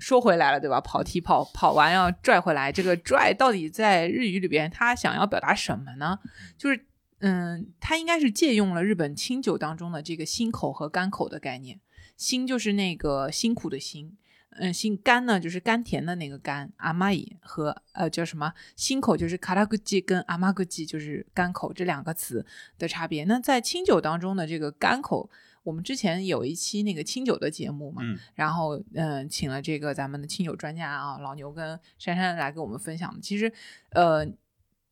[0.00, 0.80] 说回来了，对吧？
[0.80, 6.18] 跑题跑跑完要拽回来，这个 dry 到底在日语里边他想要表达什么呢？
[6.58, 6.84] 就是
[7.26, 11.80] 嗯，它应该是借用了日本清酒当中的这个辛口和甘口的概念。
[12.18, 14.16] 辛就是那个辛苦的辛，
[14.50, 22.44] 嗯，辛甘呢就是甘甜的那个甘，阿玛伊和呃叫什么辛口就是卡拉古吉跟阿玛古吉就是甘口这两个词
[22.78, 23.24] 的差别。
[23.24, 25.30] 那在清酒当中的这个甘口，
[25.62, 33.20] 我们之前有一期那个清酒的节目嘛，嗯然后嗯、呃请了这个咱们的清酒专家啊老牛跟珊珊来给我们分享的。
[33.20, 33.50] 其实
[33.92, 34.28] 呃。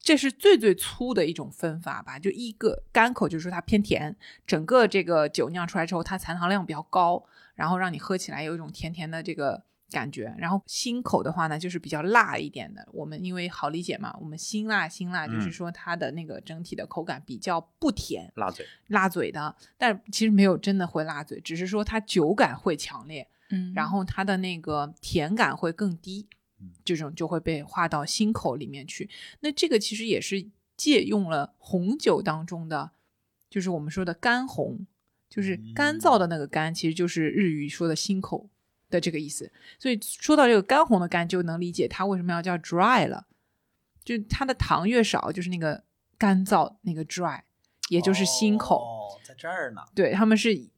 [0.02, 9.62] 这是最最粗的一种分法吧，就一个干口，就是说它偏甜，整个这个酒酿出来之后，它残糖量比较高，然后让你喝起来有一种甜甜的这个
[9.92, 10.34] 感觉。
[10.38, 12.84] 然后辛口的话呢，就是比较辣一点的。
[12.92, 19.54] 我们因为好理解嘛，我们辛辣辛辣，就是嗯说它的那个整体的口感比较不甜，辣嘴，辣嘴的。
[19.78, 26.41] 但其实没有真的会辣嘴，只是说它酒感会强烈，嗯然后它的那个甜感会更低嗯，
[26.84, 29.08] 这种就会被划到心口里面去。
[29.40, 30.46] 那这个其实也是
[30.76, 32.90] 借用了红酒当中的，
[33.48, 34.86] 就是我们说的干红，
[35.28, 38.48] 就是干燥的那个干，其实就是日语说的心口
[38.90, 39.52] 的这个意思。
[39.78, 43.26] 所以说到这个干红的干，就能理解它为什么要叫 dry 了，
[44.04, 45.84] 就它的糖越少，就是那个
[46.18, 47.40] 干燥那个 dry，
[47.88, 48.76] 也就是心口。
[48.76, 49.82] 哦，在这儿呢。
[49.94, 50.68] 对，他们是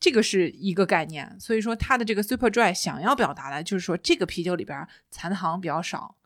[0.00, 6.16] 这个是一个概念，所以说它的这个 super dry 想要表达的就是说这个啤酒里边残糖比较少，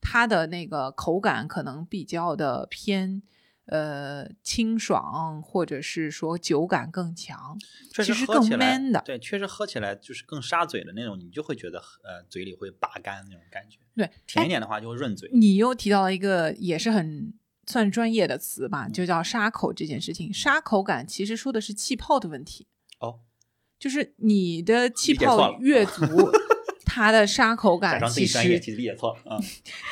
[0.00, 3.22] 它的那个口感可能比较的偏
[3.66, 7.58] 呃清爽，或者是说酒感更强，
[7.92, 9.02] 确实其实更 man 的。
[9.04, 13.78] 对，确实喝起来就是更沙嘴的那种，你就会觉得呃嘴里会拔干那种感觉。
[13.94, 15.28] 对，哎甜一点的话就会润嘴。
[15.34, 17.34] 你又提到了一个也是很
[17.66, 20.32] 算专业的词嗯吧，就叫沙口这件事情。
[20.32, 22.66] 沙口感其实说的是气泡的问题。
[23.78, 26.04] 哦，就是你的气泡越足，
[26.84, 29.38] 它的沙口感其实其实理解错啊。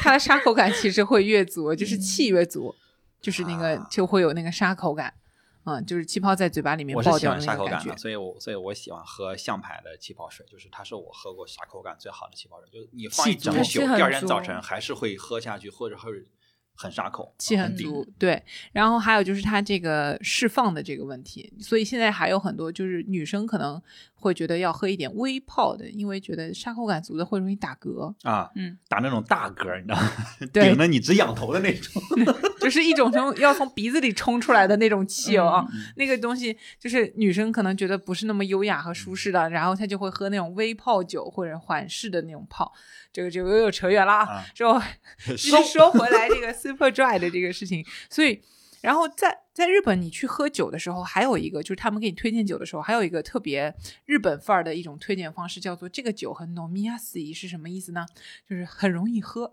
[0.01, 2.75] 它的沙口感其实会越足，就是气越足，
[3.21, 5.15] 就是那个啊就会有那个沙口感，
[5.65, 7.97] 嗯，就是气泡在嘴巴里面爆掉的那个感觉。
[7.97, 16.11] 所以我所以我喜欢喝象牌的气泡水，就是它是我喝过沙口感最好的气泡水，就是你放一整宿，第二天早晨还是会喝下去，或者会
[16.77, 18.43] 很杀口，气很足，对。
[18.73, 23.81] 然后还有就是它这个释放的这个问题，所以现在还有很多就是女生可能
[24.15, 28.15] 会觉得要喝一点微泡的，因为觉得杀口感足的会容易打嗝。
[28.23, 32.03] 啊，嗯，打那种大嗝，你知道顶着你直仰头的那种。
[32.67, 42.73] 就是一种从要从鼻子里冲出来的那种气哦，嗯那个东西就是女生可能觉得不是那么优雅和舒适的，然后她就会喝那种微泡酒或者缓释的那种泡，
[43.13, 44.23] 这个就又有扯远了啊。
[44.25, 44.83] 啊之后
[45.25, 48.43] 继续说回来这个 super dry 的这个事情，所以。
[48.83, 53.75] 然后在在日本，你去喝酒的时候，还有一个就是他们给你推荐酒的时候，还有一个特别
[54.05, 58.07] 日本范儿的一种推荐方式，叫做这个酒很 nomiyasu 是什么意思呢？
[58.49, 59.53] 就是很容易喝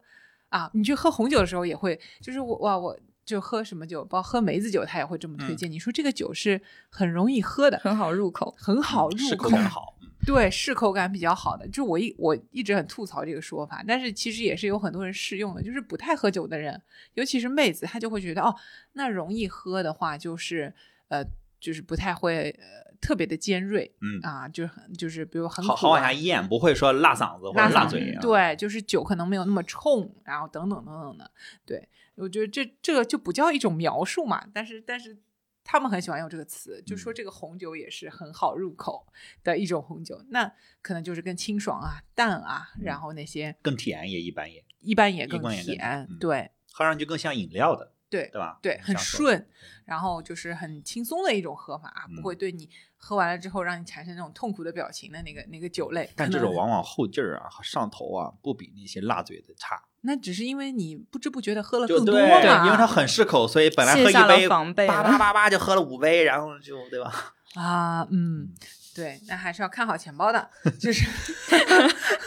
[0.58, 0.70] 啊。
[0.74, 2.98] 你去喝红酒的时候也会，就是我哇我。
[3.26, 5.72] 就喝什么酒，包括喝梅子酒，他也会这么推荐。
[5.72, 8.54] 你说这个酒是很容易喝的，很好入口。
[8.58, 9.96] 很好入适口，口感好。
[10.02, 16.82] 嗯对，适口感比较好的，就我一我一直很吐槽这个说法，但是其实也是有很多人适用的，就是不太喝酒的人，
[17.14, 18.54] 尤其是妹子，她就会觉得哦，
[18.92, 20.74] 那容易喝的话，就是
[21.08, 21.24] 呃，
[21.62, 28.22] 就是不太会呃特别的尖锐嗯，啊，就是很就是比如很好好往下咽，不会说辣嗓子或者辣嘴啊。
[28.22, 31.30] 对，就是酒可能没有那么冲，然后等等等等的，
[31.66, 35.18] 对我觉得这这个就不叫一种描述嘛，但是但是
[35.66, 39.06] 他们很喜欢用这个词，就嗯说这个红酒也是很好入口
[39.44, 40.50] 的一种红酒，那
[40.82, 48.60] 可能就是更清爽啊、淡啊，然后那些更甜也一般也，一般也更甜，嗯对喝上去更像饮料的，对对吧？
[48.62, 49.48] 对，很顺，
[49.86, 52.70] 然后就是很轻松的一种喝法，不嗯会对你
[53.06, 56.10] 喝完了之后让你产生那种痛苦的表情的那个那个酒类。
[56.16, 59.84] 但这种往往后劲儿啊和上头啊，不比那些辣嘴的差。
[60.06, 67.34] 那只是因为你不知不觉的喝了就更多对，嘛，因为它很适口，所以本来喝一杯防备叭叭叭叭就喝了五杯，然后就对吧？
[67.60, 68.48] 啊，嗯，
[68.96, 71.06] 对，那还是要看好钱包的，就是，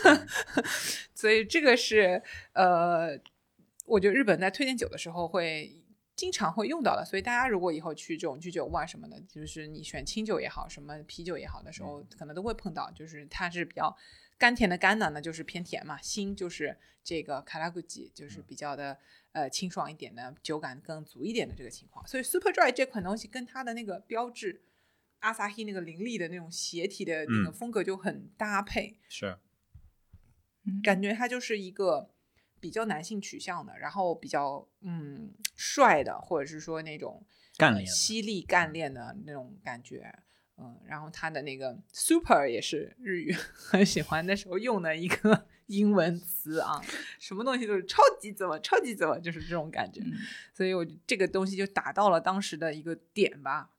[1.14, 3.18] 所以这个是呃，
[3.86, 5.82] 我觉得日本在推荐酒的时候会
[6.16, 13.94] 经常会用到的，所以大家如果以后去这种居酒屋啊什么的，就是你选清酒也好，什么啤酒也好的时候，可能都会碰到，就是它是比较
[14.38, 18.98] 甘甜的甘呢，那就是偏甜嘛，辛就是这个卡拉古吉，就是比较的
[19.32, 22.06] 呃清爽一点的，酒感更足一点的这个情况。
[22.06, 24.62] 所以 Super Dry 这款东西跟它的那个标志
[25.18, 27.52] 阿萨希那个凌厉的那种斜体的那个嗯。
[27.52, 29.38] 风格就很搭配，是，
[30.82, 32.10] 感觉它就是一个
[32.66, 40.12] 比较男性取向的，然后比较嗯帅的，或者是说那种呃干练犀利干练的那种感觉。
[40.58, 46.80] 嗯，然后他的那个 super 也是日语 很喜欢的时候用的一个 英文词啊，
[47.20, 50.00] 什么东西都是超级怎么超级怎么，就是这种感觉。
[50.00, 50.12] 嗯
[50.54, 53.70] 所以我这个东西就达到了当时的一个点吧。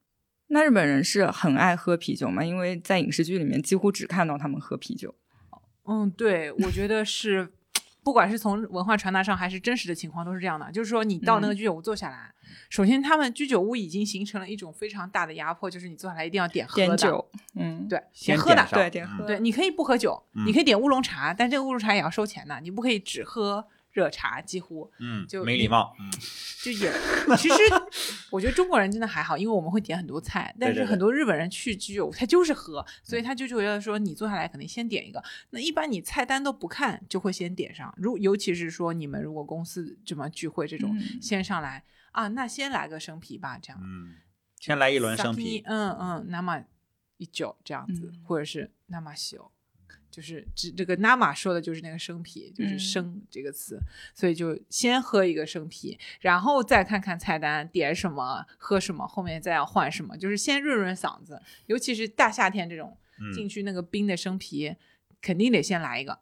[0.49, 2.45] 那日本人是很爱喝啤酒吗？
[2.45, 5.13] 因为在影视剧里面几乎只看到他们喝啤酒。
[5.89, 7.51] 嗯，对，我觉得是，
[8.07, 10.71] 不管是从文化传达上还是真实的情况，都是这样的。
[10.71, 12.33] 就是说，你到那个嗯居酒屋坐下来，
[12.69, 26.09] 首先他们居酒屋已经形成了一种非常大的压迫，就是你坐下来一定要点喝的，点酒，嗯，对，先点喝的对，点喝，对，你可以不喝酒，嗯你可以点乌龙茶，但这个乌龙茶也要收钱的，你不可以只喝热茶，几乎嗯，就没礼貌，嗯，
[26.63, 26.89] 就也，
[27.37, 27.55] 其实
[28.29, 35.23] 我觉得中国人真的还好，因为我们会点很多菜，但是很多日本人去居酒屋，他就是喝，所以他就觉得说你坐下来肯定先点一个。
[35.51, 37.93] 那一般你菜单都不看，就会先点上。
[37.97, 43.79] 如尤其是说你们如果公司这么聚会这种，嗯先上来啊，那先来个生啤吧，这样。
[43.83, 44.15] 嗯，
[44.59, 46.63] 先来一轮生啤，嗯嗯，那么
[47.17, 49.51] 一酒这样子，嗯或者是那么酒。
[50.17, 53.79] 就是这这个 nama 说的就是那个生啤，就是嗯生这个词，
[54.15, 61.39] 所以就先喝一个生啤，然后再看看菜单点什么喝什么，后面再要换什么，就是先润润嗓子。
[61.67, 62.97] 尤其是大夏天这种
[63.31, 64.75] 进嗯，去那个冰的生啤，
[65.21, 66.17] 肯定得先来一个，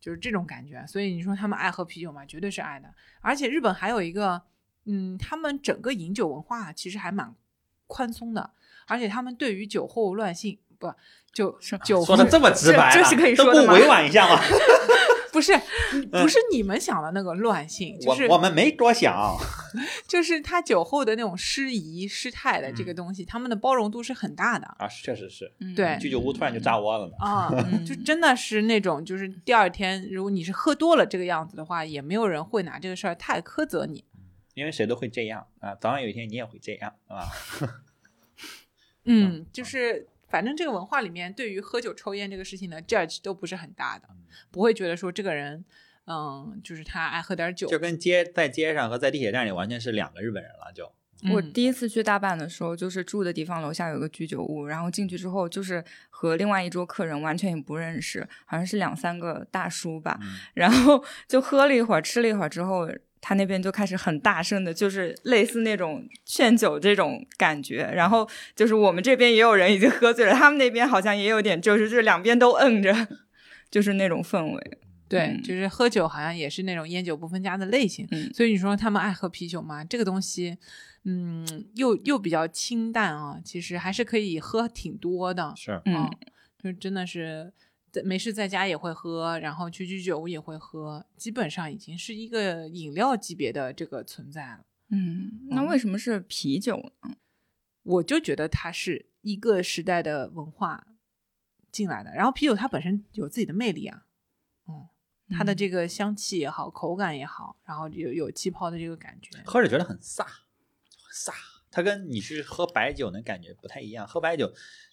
[0.00, 0.84] 就是这种感觉。
[0.88, 2.26] 所以你说他们爱喝啤酒吗？
[2.26, 2.92] 绝对是爱的。
[3.20, 4.42] 而且日本还有一个，
[4.86, 7.32] 嗯，他们整个饮酒文化其实还蛮
[7.86, 8.50] 宽松的，
[8.88, 10.92] 而且他们对于酒后乱性不
[11.32, 14.40] 就酒说的这么直白了，这这是可以说的委婉一下吗？
[15.36, 15.52] 不是
[16.10, 19.36] 不是你们想的那个乱性，就是我我们没多想，
[20.08, 27.12] 就是他酒后的那种失仪失态的这个东西，他们的包容度是很大的啊，确实是，嗯对居酒屋突然就炸窝了嘛。
[27.18, 34.02] 啊，嗯就真的是那种就是第二天如果你是喝多了这个样子的话，也没有人会拿这个事儿太苛责你。
[34.54, 37.28] 因为谁都会这样啊，早晚有一天你也会这样啊。
[39.04, 44.08] 嗯，就是反正这个文化里面对于喝酒抽烟这个事情的 judge 都不是很大的，
[44.50, 45.64] 不会觉得说这个人，
[46.06, 47.66] 嗯，就是他爱喝点酒。
[47.68, 62.86] 就跟街在街上和在地铁站里完全是两个日本人了，就嗯我第一次去大阪的时候，就是住的地方楼下有个居酒屋，然后进去之后，就是和另外一桌客人完全也不认识，好像是两三个大叔吧，嗯然后就喝了一会儿，吃了一会儿之后，
[63.28, 72.94] 他那边就开始很大声的，就是类似那种劝酒这种感觉，然后就是我们这边也有人已经喝醉了，他们那边好像也有点，就是这两边都摁着，
[73.68, 74.78] 就是那种氛围。
[75.08, 79.84] 对，嗯就是喝酒好像也是那种烟酒不分家的类型，嗯所以你说他们爱喝啤酒吗？
[79.84, 80.56] 这个东西，
[81.02, 86.10] 嗯，又又比较清淡啊，其实还是可以喝挺多的，是嗯啊，
[86.62, 87.65] 就真的是在
[88.02, 94.66] 没事在家也会喝，然后去居酒屋也会喝，基本上已经是一个饮料级别的这个存在了。
[94.90, 97.16] 嗯，那为什么是啤酒呢？
[97.82, 100.86] 我就觉得它是一个时代的文化
[101.70, 104.06] 进来的，然后啤酒它本身有自己的魅力啊，
[104.68, 104.88] 嗯，
[105.30, 110.26] 它的嗯这个香气也好，口感也好，然后有有气泡的这个感觉，喝着觉得很飒，
[111.12, 111.32] 飒。
[111.70, 114.50] 它跟你去喝白酒那感觉不太一样，喝白酒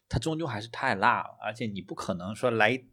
[0.10, 2.86] 它终究还是太辣了，而且你不可能说来一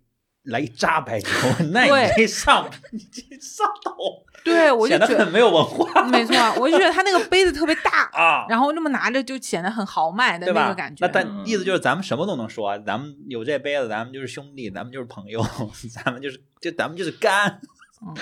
[0.44, 1.28] 来一扎白酒，
[1.72, 8.46] 那对你这上你这上头，对我就觉得显得很没有文化 没错，我就觉得他那个杯子特别大， 啊。
[8.48, 10.50] 然后那么拿着就显得很豪迈的？
[10.52, 15.44] 那个感觉，那但意思就是咱们什么都能说，咱们有这杯子，咱们就是兄弟，咱们就是朋友，
[15.92, 17.60] 咱们就是就咱们就是干。
[18.02, 18.14] 嗯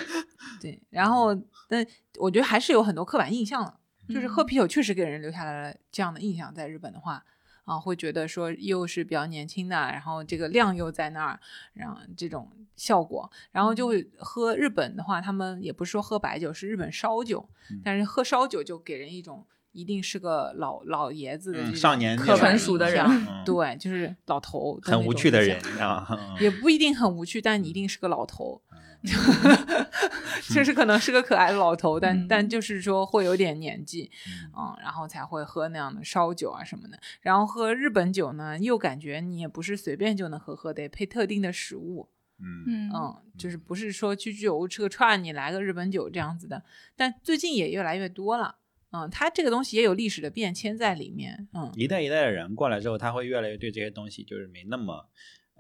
[0.61, 1.33] 对，然后
[1.69, 1.87] 但
[2.19, 3.73] 我觉得还是有很多刻板印象的，
[4.13, 7.23] 就是喝嗯啤酒确实给人留下来了这样的印象，在日本的话。
[7.69, 11.39] 啊，会觉得说又是比较年轻的，然后这个量又在那儿，
[11.75, 17.81] 然后这种效果，然后就会喝日本的话，他们也不是说喝白酒，是日本烧酒，嗯。
[17.85, 23.45] 但是喝烧酒就给人一种一定是个老老爷子的嗯这种少年刻板成熟的人嗯。
[23.45, 28.61] 对，就是老头，很无趣的人啊，嗯也不一定很无趣，但你一定是个老头，
[30.55, 32.27] 就是可能是个可爱的老头，但、嗯。
[32.29, 34.51] 但就是说会有点年纪，嗯。
[34.57, 36.99] 嗯，然后才会喝那样的烧酒啊什么的。
[37.21, 42.09] 然后喝日本酒呢，又感觉你也不是随便就能喝，喝得配特定的食物，
[42.41, 42.65] 嗯。
[42.67, 42.91] 嗯。
[42.93, 46.65] 嗯，就是不是说去居酒屋吃个串，你来个日本酒这样子的。
[46.97, 48.57] 但最近也越来越多了，
[48.91, 55.09] 嗯，它这个东西也有历史的变迁在里面，嗯，一代一代的人过来之后，他会越来越对这些东西就是没那么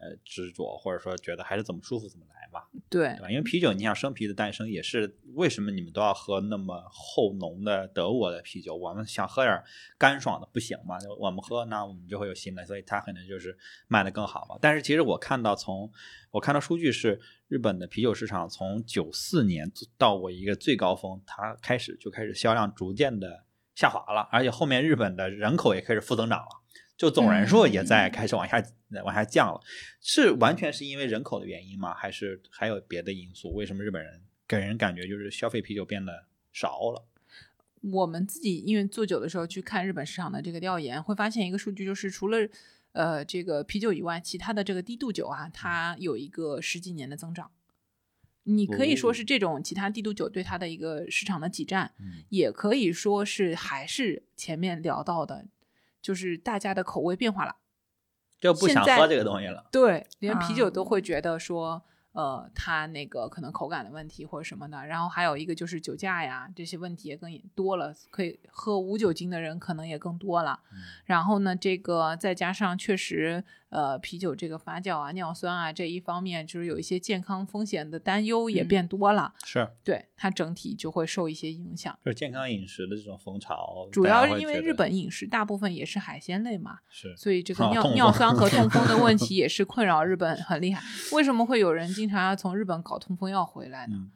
[0.00, 3.30] 呃执着，或者说觉得还是怎么舒服怎么来吧，对对，吧？
[3.30, 8.74] 因为啤酒，你想生啤的诞生也是为什么你们都要喝那么厚浓的德国的啤酒？
[8.74, 9.62] 我们想喝点
[9.98, 10.98] 干爽的不行嘛？
[10.98, 13.56] 就我们喝，那我们就会有新的，所以它可能就是
[13.86, 14.56] 卖的更好嘛。
[14.60, 15.90] 但是其实我看到从
[16.30, 23.44] 我看到数据是日本的啤酒市场从九四年到过一个最高峰，它开始就开始销量逐渐的
[23.74, 26.48] 下滑了，而且后面日本的人口也开始负增长了。
[26.98, 28.62] 就总人数也在开始往下、
[29.04, 29.60] 往下降了，
[30.00, 31.94] 是完全是因为人口的原因吗？
[31.94, 33.54] 还是还有别的因素？
[33.54, 37.06] 为什么日本人给人感觉就是消费啤酒变得少了？
[37.80, 42.48] 我们自己因为做酒的时候去看日本市场的这个调研，会发现一个数据，就是除了
[42.90, 47.52] 呃这个啤酒以外，其他的这个低度酒啊，它有一个十几年的增长。
[48.42, 55.46] 你可以说是这种其他低度酒对它的一个市场的挤占，嗯也可以说是还是前面聊到的，
[56.00, 57.56] 就是大家的口味变化了。
[58.40, 59.66] 就不想喝这个东西了。
[59.72, 61.82] 对，连啤酒啊都会觉得说，
[62.12, 64.86] 呃，它那个可能口感的问题或者什么的。
[64.86, 70.60] 然后还有一个就是酒驾呀，这些问题也更多了，可以喝无酒精的人可能也更多了。
[70.70, 81.98] 嗯然后呢，这个再加上确实，呃，啤酒这个发酵啊、尿酸啊这一方面，就是有一些健康风险的担忧也嗯变多了，是，对它整体就会受一些影响。
[82.04, 90.82] 就是健康饮食的这种风潮，主要是因为日本饮食大部分也是海鲜类嘛，是所以这个啊尿尿酸和痛风的问题 也是困扰日本很厉害。
[91.14, 93.96] 为什么会有人经常要从日本搞痛风药回来呢？
[93.96, 94.10] 嗯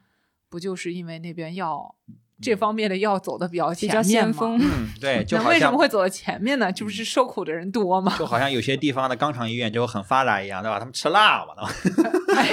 [0.49, 1.95] 不就是因为那边药
[2.43, 4.03] 这方面的药走的比较前比较？
[4.03, 4.59] 先锋。
[4.61, 6.71] 嗯，对，就那为什么会走到前面呢？
[6.71, 8.15] 这不是受苦的人多吗？
[8.19, 10.77] 就好像有些地方的肛肠医院就很发达一样，对吧？
[10.79, 12.11] 他们吃辣嘛，对吧？
[12.35, 12.51] 哎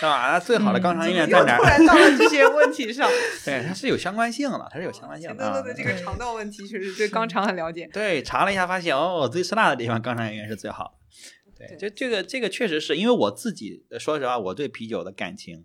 [0.00, 0.32] 对吧？
[0.32, 1.58] 那 最好的肛肠医院又在哪儿？
[1.58, 3.08] 突然到了这些问题上，
[3.44, 5.52] 对，它是有相关性的，它是有相关性的啊。
[5.52, 7.88] 钱德勒的这个肠道问题确实对肛肠很了解。
[7.92, 10.92] 对，查了一下，发现哦，最吃辣的地方肛肠医院是最好的。
[11.56, 15.64] 对，对就这个这个确实是因为我自己，呃说实话，我对啤酒的感情，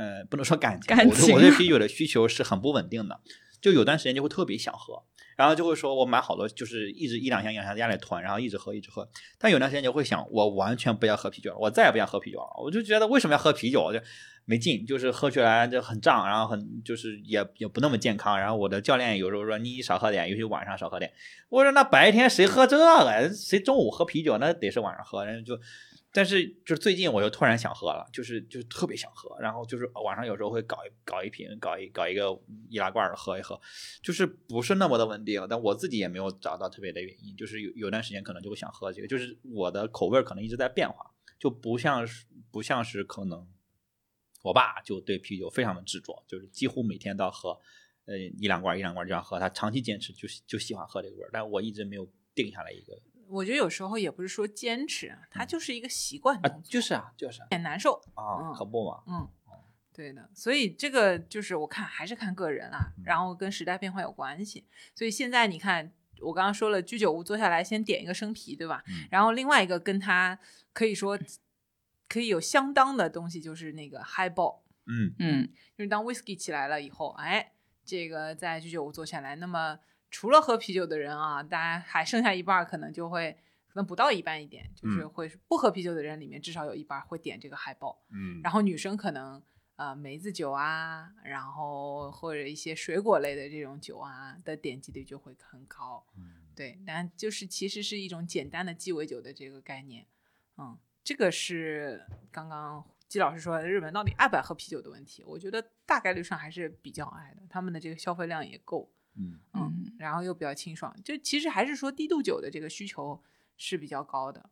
[0.00, 3.20] 呃，不能说感情，感我对我对啤酒的需求是很不稳定的。
[3.60, 5.02] 就有段时间就会特别想喝，
[5.36, 9.06] 然后就会说我买好多，就是一直一两箱一两箱家里囤，然后一直喝一直喝。
[9.38, 12.46] 但有段时间就会想，我完全不要喝啤酒了，我再也不想喝啤酒了。
[12.64, 13.92] 我就觉得为什么要喝啤酒？
[13.92, 14.00] 就
[14.46, 18.40] 没劲，就是喝起来就很胀，然后很就是也也不那么健康。
[18.40, 21.12] 然后我的教练有时候说你少喝点，尤其晚上少喝点。
[21.50, 23.30] 我说那白天谁喝这个？
[23.34, 24.38] 谁中午喝啤酒？
[24.38, 25.26] 那得是晚上喝。
[25.26, 25.54] 然后就，
[26.12, 29.38] 但是就是最近我又突然想喝了，就是就特别想喝。
[29.40, 32.36] 然后就是晚上有时候会搞一搞一瓶，搞一搞一个
[32.68, 33.60] 易拉罐儿喝一喝，
[34.02, 35.46] 就是不是那么的稳定。
[35.48, 43.46] 但我自己也没有找到特别的原因，就是有有段时间可能就会想喝这个，就是我的口味可能一直在变化，就不像是不像是可能。
[44.42, 47.50] 我爸就对啤酒非常的执着，就是几乎每天都要喝，
[48.06, 49.38] 呃，一两罐一两罐这样喝。
[49.38, 52.98] 他长期坚持就就喜欢喝这个味儿，但我一直没有定下来一个
[53.30, 57.94] 我觉得有时候也不是说坚持，它就是一个习惯啊动，作，就是啊，就是啊，很难受。
[58.14, 59.28] 啊，嗯可不嘛，嗯，
[59.92, 64.66] 对的，所以这个就是我看还是看个人啊，然后跟时代变化有关系。
[64.94, 68.82] 所以现在你看，我刚刚说了，居酒屋坐下来先点一个生啤，对吧？
[68.88, 69.06] 嗯。
[69.10, 70.38] 然后另外一个跟它
[70.72, 71.18] 可以说
[72.08, 75.14] 可以有相当的东西，就是那个 highball，嗯。
[75.18, 77.52] 嗯，就是当 whisky 起来了以后，哎，
[77.84, 79.78] 这个在居酒屋坐下来，那么
[80.10, 83.38] 除了喝啤酒的人啊，大家还剩下一半可能就会。
[83.72, 89.40] 可能不到一半一点，就是嗯会不喝啤酒的人里面至少有一半会点这个 highball，嗯然后女生可能
[89.76, 96.04] 呃梅子酒啊，然后或者一些水果类的这种酒啊的点击率就会很高。
[96.56, 100.04] 对，但就是其实是一种简单的鸡尾酒的这个概念。
[100.56, 105.22] 嗯，这个是刚刚季老师说的日本到底爱不爱喝啤酒的问题。
[105.24, 110.94] 我觉得大概率上还是比较爱的，他们的这个消费量也够，嗯嗯，然后又比较清爽。
[111.04, 113.22] 就其实还是说低度酒的这个需求
[113.56, 114.50] 是比较高的。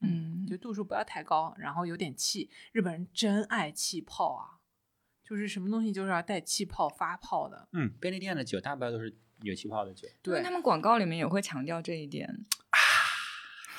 [0.00, 2.48] 嗯就度数不要太高，然后有点气。
[2.72, 4.62] 日本人真爱气泡啊，
[5.24, 7.68] 就是什么东西就是要带气泡发泡的。
[7.72, 12.46] 嗯，便利店的酒大部分都是有气泡的酒，对他们广告里面也会强调这一点。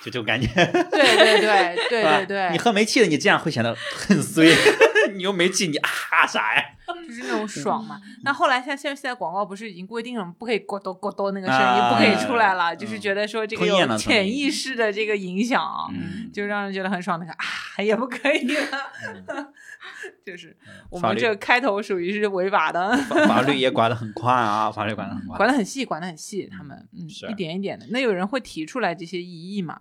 [0.02, 0.48] 就这种感觉。
[0.54, 4.48] 对对对对啊对对，你喝没气的，你这样会显得很 衰。
[5.16, 6.76] 你又没气，你啊啥呀？
[7.08, 8.00] 就是那种爽嘛。
[8.24, 17.20] 那后来像现现在广告不是已经规定了，不可以咕咚咕咚那个声音、啊不可以出来了，嗯就是觉得说这个有潜意识的这个影响啊，嗯，就让人觉得很爽。
[17.20, 19.54] 那个啊也不可以了，
[20.26, 20.56] 就是
[20.90, 22.96] 我们这开头属于是违法的。
[22.98, 25.38] 法法律也管得很宽啊，法律管得很宽。
[25.38, 27.86] 管得很细，管得很细，他们嗯，一点一点的。
[27.90, 29.80] 那有人会提出来这些异议嘛？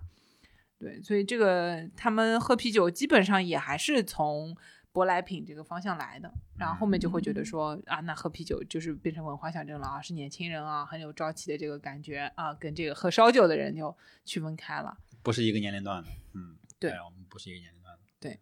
[0.79, 4.55] 对，所以这个他们喝啤酒基本上也还是从
[4.91, 14.97] 舶来品这个方向来的，然后后面就会觉得说啊，那喝啤酒就是变成文化象征了啊，是年轻人啊，很有朝气的这个感觉啊，跟这个喝烧酒的人就区分开了。
[15.21, 18.39] 不是一个年龄段的，嗯，对我们不是一个年龄段的，对。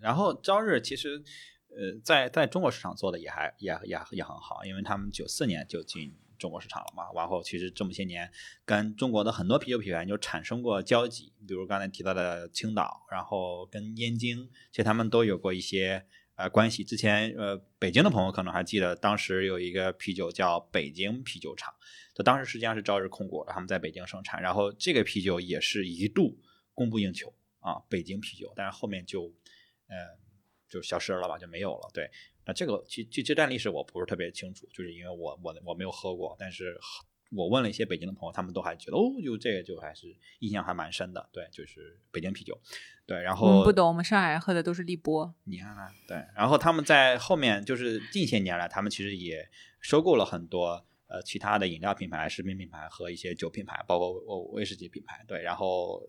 [0.00, 1.22] 然后朝日其实，
[1.68, 8.30] 呃，在在中国市场做的也还也也也很好，因为他们九四年就进中国市场了嘛，然后其实这么些年
[8.64, 16.04] 跟中国的很多啤酒品牌就产生过交集，比如刚才提到的青岛，然后跟燕京，其实他们都有过一些。
[16.34, 21.72] 呃，关系之前，呃，北京的朋友可能还记得，当时有一个啤酒叫北京啤酒厂，
[22.14, 26.40] 就当时实际上是朝日控股的，他们在北京生产，然后这个啤酒也是一度
[26.72, 29.24] 供不应求啊，北京啤酒，但是后面就，
[29.88, 29.96] 呃，
[30.70, 31.90] 就消失了吧，就没有了。
[31.92, 32.10] 对，
[32.44, 36.78] 那这个其其这段历史我不是特别清楚，就是因为我我我没有喝过，但是
[37.30, 41.28] 我问了一些北京的朋友，他们都还觉得哦，就这个就还是印象还蛮深的。
[41.32, 42.60] 对，就是北京啤酒。
[43.06, 45.34] 对，然后我们不懂，我们上海人喝的都是立波。
[45.44, 49.48] 你看看，对，然后他们在后面就是近些年来，他们其实也
[49.80, 55.24] 收购了很多呃其他的饮料品牌、食品品牌和一些酒品牌，包括威威士忌品牌。
[55.26, 56.02] 对，然后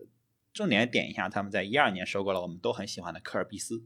[0.52, 3.82] 重点点一下，他们在一二年收购了我们都很喜欢的科尔必斯。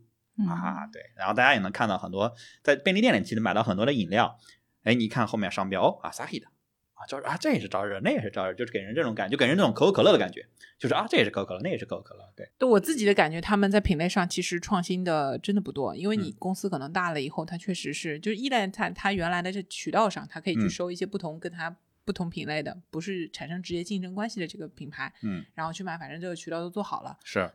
[0.46, 4.38] 啊，对，然后大家也能看到很多在便利店里其实买到很多的饮料，
[4.84, 6.46] 哎，你看后面商标哦，阿萨希的
[6.94, 10.46] 啊，朝日啊，这也是招惹，那也是招惹，就是给人这种感觉，就给人这种可口可乐的感觉，
[10.78, 12.50] 就是啊，这也是可口可乐，那也是可口可乐，对。
[12.58, 27.16] 对我自己的感觉，他们在品类上其实创新的真的不多，因为你嗯公司可能大了以后，它确实是就是依赖它它原来的这渠道上，它可以去嗯收一些不同跟它不同品类的，不是产生直接竞争关系的这个品牌，嗯，然后去买，反正这个渠道都做好了。
[27.22, 27.48] 是，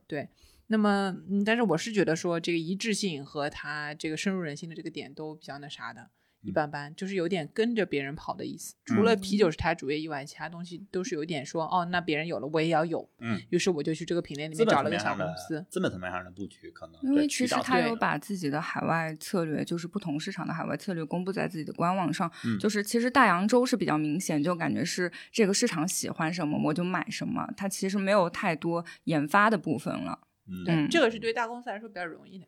[0.67, 6.09] 那么，嗯，但是我是觉得说这个一致性和他这个深入人心的这个点都比较那啥的，
[6.41, 8.73] 一嗯般般，就是有点跟着别人跑的意思。
[8.85, 13.07] 除了啤酒是他主业以外，其他东西都是有点说，哦，那别人有了，我也要有。
[13.19, 15.63] 嗯，于是我就去这个品类里面找了个小公司。
[15.69, 22.31] 资本层面上的布局可能因为其实他有把自己的海外策略，就是不同市场的海外策略公布在自己的官网上。
[22.45, 30.19] 嗯就是其实大洋洲是比较明显，就感觉是这个市场喜欢什么我就买什么，它其实没有太多研发的部分了。
[30.47, 32.45] 嗯嗯这个是对大公司来说比较容易的。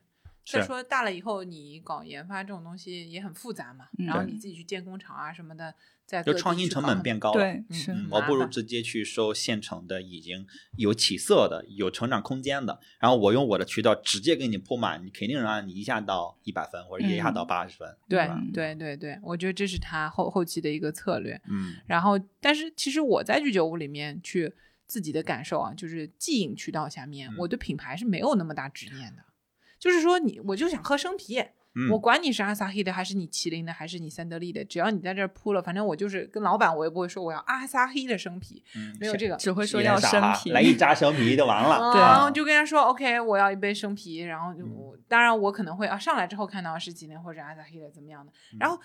[0.47, 5.73] 再是说大了以后，你搞研发这种东西也很复杂嘛，嗯然后你自己去建工厂啊什么的，
[6.05, 7.39] 在就创新成本变高了。
[7.39, 7.63] 对。
[7.89, 10.45] 嗯，我不如直接去收现成的，已经
[10.77, 18.29] 有起色的、有成长空间的，然后我用我的渠道直接给你铺满，你肯定让你一下到一百分，或者一下到八十分，对？
[18.53, 21.41] 对对对，我觉得这是他后后期的一个策略。
[21.49, 24.53] 嗯然后，但是其实我在居酒屋里面去
[24.87, 29.23] 自己的感受啊，就是即饮渠道下面，嗯我对品牌是没有那么大执念的。
[29.79, 31.39] 就是说你，我就想喝生啤，
[31.75, 39.35] 嗯，我管你是阿萨黑的，还是你麒麟的，还是你三得利的，只要你在这儿铺了，反正我就是跟老板，我也不会说我要阿萨黑的生啤，嗯没有这个。
[39.35, 41.91] 只会说要生啤，来一扎生啤就完了。
[41.93, 48.79] 对然后就跟他说 OK，我要一杯生啤，然后就、嗯我当然我可能会啊上来之后看到是麒麟或者阿萨黑的怎么样的，嗯然后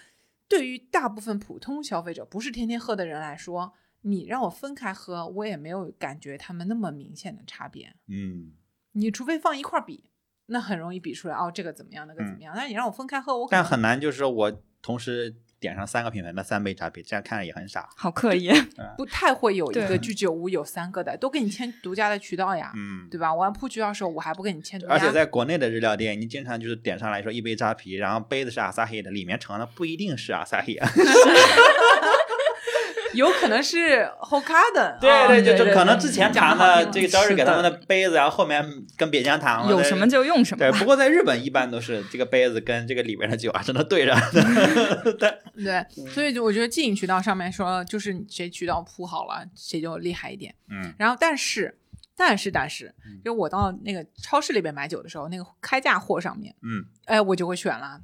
[0.49, 3.73] 对于大部分普通消费者，不是天天喝的人来说，
[4.03, 7.95] 你让我分开喝，我也没有感觉他们那么明显的差别。
[8.09, 8.53] 嗯，
[8.93, 10.11] 你除非放一块儿比，
[10.47, 12.53] 那很容易比出来哦，这个怎么样，那个怎么样。
[12.55, 17.89] 但是你让我分开喝，我但很难，就是说我同时点上三个品牌的三杯茶杯，这样看着也很傻。
[17.95, 18.51] 好刻意。
[18.97, 23.35] 不太会有一个居酒屋有三个的，都给你签独家的渠道呀，嗯，对吧？
[23.35, 24.93] 我要铺渠道的时候，我还不给你签独家。
[24.95, 30.75] 而且在国内的日料店，你经常就是点上来说一杯扎啤，然后杯子是阿萨黑的，里面盛的不一定是阿萨黑。
[33.15, 38.65] 有可能是 Hokkaido，对啊对，就就可能之前谈的这个朝日是给他们的的杯子，然后后面
[38.97, 39.71] 跟别家谈了。
[39.71, 44.15] 有什么就用什么对，不过在日本一般都是这个杯子跟这个里边的酒啊，真的 对着。
[45.19, 50.55] 对对，所以就我觉得经营渠道上面说，就是谁渠道铺好了，谁就厉害一点。
[50.71, 51.79] 嗯然后，但是，
[52.17, 58.01] 但是，但是嗯，就我到那个超市里边买酒的时候，那个开价货上面，嗯，哎，我就会选了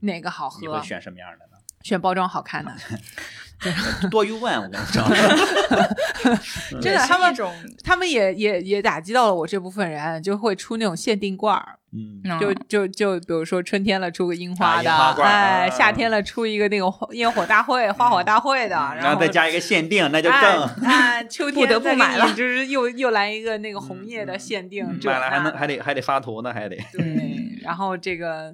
[0.00, 1.56] 哪个好喝，你会选什么样的呢？
[1.82, 2.72] 选包装好看的。
[4.10, 5.02] 多余问，我跟你说。
[6.80, 7.52] 真的，也是他们一种
[7.82, 11.78] 他们也也也打击到了我这部分人，就会出那种限定罐儿，
[12.40, 26.76] 就就就比如说春天了出个樱花的，啊花哎，啊夏天了出一个那种烟火大会、花火大会的，然后然后再加一个限定，那就哎更哎， 秋天不得不买了就是又又来一个那个红叶的限定，这买了还能还得还得发图呢，还得。
[26.92, 28.52] 对，然后这个，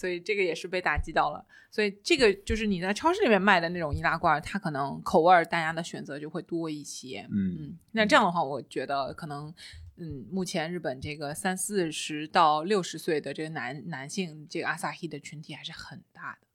[0.00, 1.44] 所以这个也是被打击到了。
[1.70, 7.28] 所以这个就是你在超市里面卖的那种易拉罐，它可能口味儿大家的选择就会多一些。
[7.30, 9.54] 嗯嗯，那这样的话，我觉得可能，
[9.96, 16.46] 嗯，目前日本这个三四十到六十岁的这个男男性这个阿萨希的群体还是很大的。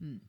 [0.00, 0.20] 嗯，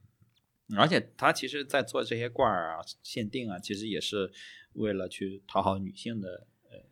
[0.78, 4.30] 而且他其实，在做这些罐儿啊、限定啊，其实也是
[4.74, 6.46] 为了去讨好女性的呃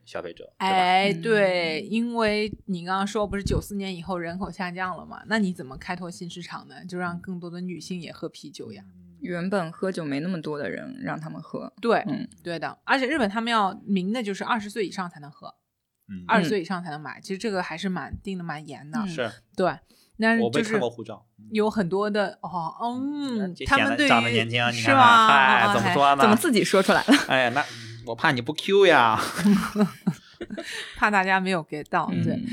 [0.10, 0.52] 消费者？
[0.58, 6.84] 哎，嗯对，因为你刚刚说不是九四年以后人口下降了嘛，那你怎么开拓新市场呢？
[6.86, 8.84] 就让更多的女性也喝啤酒呀。
[9.22, 11.72] 原本喝酒没那么多的人，让他们喝。
[11.80, 15.54] 对，嗯，对的，而且日本他们要明的就是二十岁以上才能喝，
[16.08, 17.20] 嗯，二十岁以上才能买。
[17.22, 18.98] 其实这个还是蛮定的蛮严的。
[19.00, 19.78] 嗯是对，
[20.18, 26.22] 那我被就是看过护照，有很多的哦，嗯他们对于长得年轻，哎怎么说呢？
[26.22, 27.14] 怎么自己说出来了？
[27.28, 27.64] 哎，那
[28.10, 29.20] 我怕你不 Q 呀。
[30.98, 32.34] 怕大家没有 get 到，对。
[32.34, 32.46] 嗯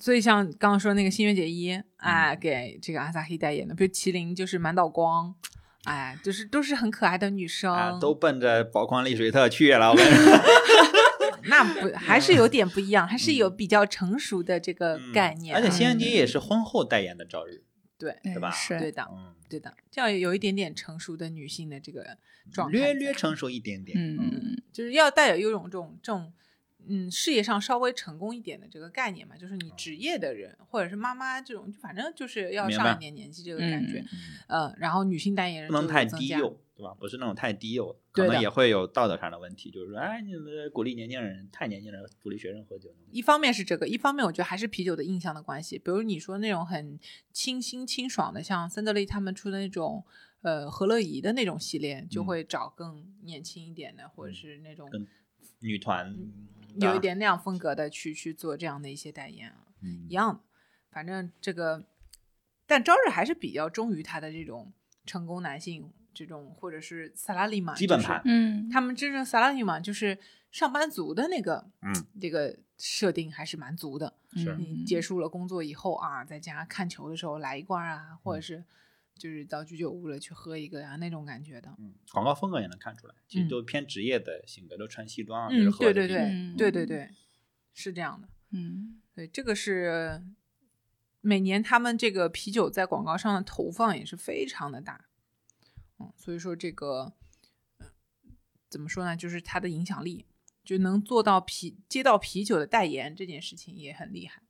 [0.00, 5.32] 所以像刚刚说那个新垣结衣，哎，给这个阿萨希代言的，比如麒麟就是满岛光，
[5.84, 10.40] 哎，就是都是很可爱的女生，啊，都奔着宝矿力水特去了，我跟你说。
[11.44, 17.62] 那不还是有点不一样，还是有比较成熟的这个概念而且新垣结衣也是婚后代言的赵日，
[18.02, 22.18] 对，对吧是对的，嗯，对的，这样有一点点成熟的女性的这个
[22.50, 23.96] 状态，略略成熟一点点。
[23.96, 26.32] 嗯就是要带有一种这种这种。
[26.86, 34.04] 嗯，事业上稍微成功一点的这个概念嘛，就是你职业的人或者是妈妈这种，就反正就是要上一点年纪这个感觉，
[34.48, 36.94] 嗯呃，然后女性代言人不能太低幼，对吧？
[36.98, 45.78] 不是那种太低幼，可能也会有道德上的问题，就是说，哎，你们鼓励年轻人，太年轻人鼓励学生喝酒，一方面是这个，一方面我觉得还是啤酒的印象的关系。
[45.78, 46.98] 比如你说那种很
[47.32, 50.04] 清新清爽的，像森德利他们出的那种，
[50.42, 55.06] 呃，何乐怡的那种系列，就嗯会找更年轻一点的，或者是那种跟
[55.62, 56.14] 女团
[56.76, 60.40] 有一点那样风格的去去做这样的一些代言啊，嗯一样的。
[60.90, 61.86] 反正这个，
[62.66, 64.72] 但朝日还是比较忠于他的这种
[65.06, 70.18] 成功男性这种，或者是萨拉利嘛，基本盘嗯，他们真正萨拉利嘛，就是
[70.50, 74.12] 上班族的那个，嗯，这个设定还是蛮足的。
[74.34, 78.64] 是你结束了工作以后啊，在家看球的时候来一罐啊，或者嗯是
[79.16, 81.74] 就是到居酒屋了去喝一个呀、那种感觉的。
[81.78, 87.10] 嗯，广告风格也能看出来，其实嗯都偏职业的性格，都穿西装，就是嗯，喝对对对、嗯对对对，
[87.74, 88.28] 是这样的。
[88.50, 90.22] 嗯对，这个是
[91.20, 95.06] 每年他们这个啤酒在广告上的投放也是非常的大。
[95.98, 97.12] 嗯，所以说这个、
[97.78, 97.86] 呃
[98.68, 100.26] 怎么说呢，就是它的影响力，
[100.64, 104.42] 就能做到啤接到啤酒的代言这件事情也很厉害。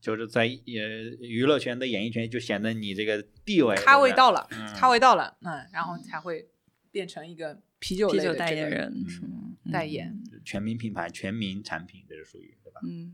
[0.00, 0.82] 就是在也
[1.20, 6.48] 娱乐圈的演艺圈就显得你这个地位咖位到了，嗯咖位到了，嗯，然后才会
[6.90, 9.36] 变成一个啤酒啤酒代言人嗯是吗？
[9.72, 10.18] 代言。
[10.44, 12.80] 全民品牌、全民产品，这是属于对吧？
[12.84, 13.12] 嗯，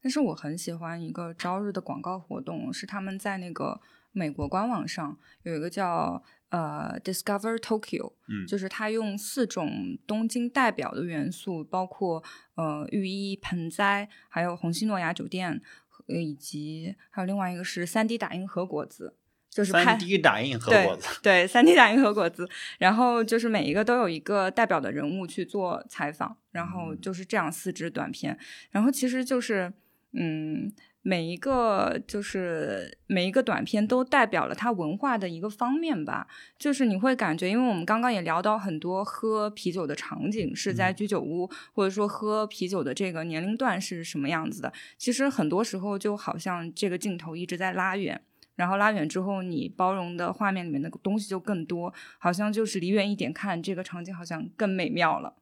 [0.00, 3.80] 但是我很喜欢一个朝日的广告活动，是他们在那个
[4.12, 19.14] 美国官网上有一个叫呃 Discover Tokyo，嗯，就是他用四种东京代表的元素，包括呃浴衣、盆栽，还有红星诺亚酒店，呃以及还有另外一个是三 D 打印和果子，
[19.50, 22.48] 就是拍三 D 打印和果子，对，三 D 打印和果子，
[22.78, 27.00] 然后就是每一个都有一个代表的人物去做采访，然后嗯。
[27.00, 28.36] 就是这样四支短片，
[28.70, 29.72] 然后其实就是
[30.12, 30.72] 嗯，
[31.08, 36.26] 每一个就是每一个短片都代表了它文化的一个方面吧，
[36.58, 48.20] 就是你会感觉，因为我们刚刚也聊到很多喝啤酒的场景是在嗯居酒屋，或者说喝啤酒的这个年龄段是什么样子的，其实很多时候就好像这个镜头一直在拉远。
[48.56, 55.36] 然后拉远之后，你包容的画面里面的东西就更多，好像就是离远一点看这个场景，好像更美妙了。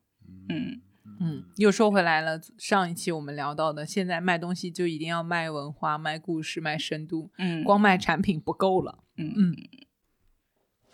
[0.50, 0.82] 嗯
[1.20, 9.04] 嗯，又说回来了，上一期我们聊到的，现在卖东西就一定要卖文化、卖故事、卖深度，嗯，光卖产品不够了。
[9.16, 9.56] 嗯嗯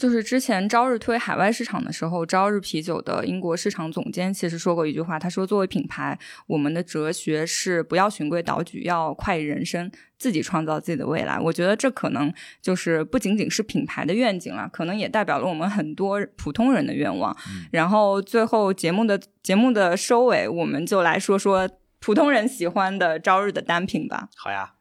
[0.01, 12.33] 就是之前朝日推海外市场的时候，朝日啤酒的英国市场总监其实说过一句话，他说：“作为品牌，我们的哲学是不要循规蹈矩，要快意人生，自己创造自己的未来。”我觉得这可能
[12.63, 17.37] 就是不仅仅是品牌的愿景了，可能也代表了我们很多普通人的愿望。
[17.49, 24.31] 嗯然后最后节目的节目的收尾，我们就来说说普通人喜欢的朝日的单品吧。
[24.35, 24.77] 好呀。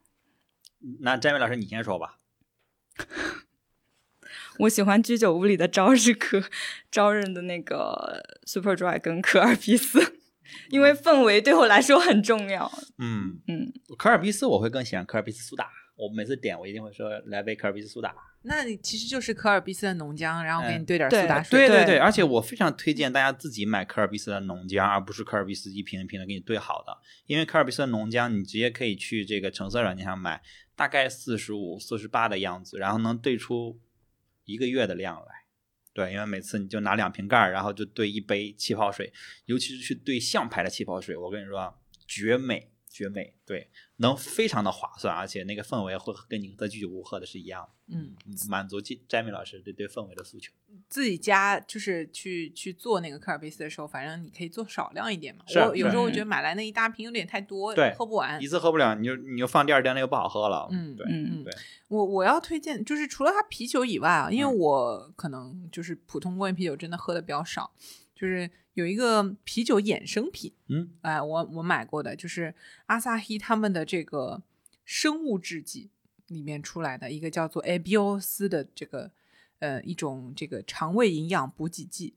[1.02, 2.16] 那詹伟老师你先说吧。
[4.60, 6.42] 我喜欢居酒屋里的招日可
[6.92, 10.00] 招人的那个 Super Dry 跟可尔必斯，
[10.70, 12.72] 因为氛围对我来说很重要。
[12.98, 18.14] 嗯嗯，可尔必斯我会更喜欢可尔必斯苏打，我每次点我一定会说来杯可尔必斯苏打。
[18.42, 21.60] 那你其实就是可尔必斯的浓浆，然后给你兑点苏打水。
[21.60, 26.98] 对对对，而且我非常推荐大家自己买可尔必斯的浓浆，而不是可尔必斯一瓶一瓶的给你兑好的。
[27.26, 30.42] 因为可尔必斯的浓浆，你直接可以去这个橙色软件上买，
[30.74, 33.78] 大概四十五、四十八的样子，然后能兑出
[34.50, 35.46] 一个月的量来。
[35.92, 39.12] 对，因为每次你就拿两瓶盖儿，然后就兑一杯气泡水，
[39.46, 43.70] 尤其是去兑象牌的气泡水，我跟你说绝美绝美，对，
[44.00, 47.70] 能非常的划算，而且那个氛围会跟你在居酒屋喝的是一样的。
[47.92, 48.16] 嗯，
[48.50, 50.54] 满足詹米老师对对氛围的诉求。
[50.88, 55.44] 自己家就是去去做那个科尔贝斯的时候，反正你可以做少量一点嘛。
[55.48, 58.48] 是我有时候我觉得买来那一大瓶有点太多，对喝不完一。
[58.48, 60.68] 次喝不了，你就你就放第二天，那又不好喝了。
[60.72, 61.52] 嗯对，嗯对，
[61.88, 67.72] 我我要推荐，就是除了它啤酒以外啊，因为嗯我可能就是普通工业啤酒真的喝的比较少，
[68.16, 68.50] 就是
[68.80, 72.54] 有一个啤酒衍生品，嗯，哎、我我买过的，就是
[72.86, 74.42] 阿萨希他们的这个
[74.86, 75.90] 生物制剂
[76.28, 79.12] 里面出来的一个叫做 a b i o 斯的这个
[79.60, 82.16] 呃一种这个肠胃营养补给剂。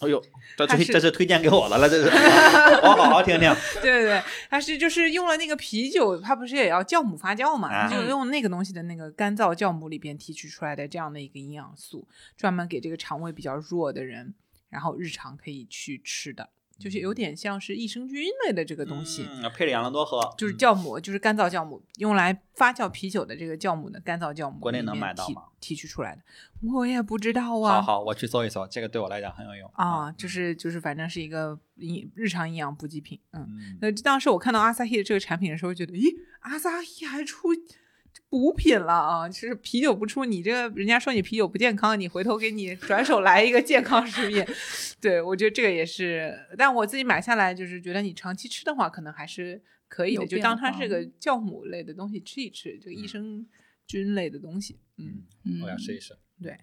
[0.00, 0.20] 哎呦，
[0.56, 3.54] 这推这是推荐给我了了，这是，我 好好听听。
[3.80, 7.88] 对对对，它是就是用了那个啤酒，它不是也要酵母发酵嘛？
[7.88, 12.06] 就用那个东西的那个干燥酵母里边提取出来的这样的一个营养素，
[12.36, 14.34] 专门给这个肠胃比较弱的人，
[14.74, 16.50] 然后日常可以去吃的。
[16.76, 25.44] 就是有点像是益生菌类的这个东西，嗯，配着养乐多喝，就是嗯酵母，就是干燥酵母，用来发酵啤酒的这个酵母的干燥酵母，国内能买到吗？
[25.60, 26.22] 提取出来的，
[26.72, 27.74] 我也不知道啊。
[27.74, 33.46] 好好，我去搜一搜，这个对我来讲很有用啊，就是就是，反正是一个营日常营养补给品，嗯。
[33.48, 37.54] 嗯，那当时我看到阿萨希的这个产品的时候，觉得，咦，阿萨希还出
[38.34, 39.28] 补品了啊！
[39.28, 44.44] 就是啤酒不出，你这个人家说你啤酒不健康，你回头给你转手来一个健康食品。
[45.00, 53.46] 对我觉得这个也是，但我自己买下来就是觉得你长期吃的话，可能还是可以的，就当它是个酵母类的东西吃一吃，这个益生
[53.86, 56.18] 菌类的东西，嗯，嗯我要试一试。
[56.42, 56.58] 对，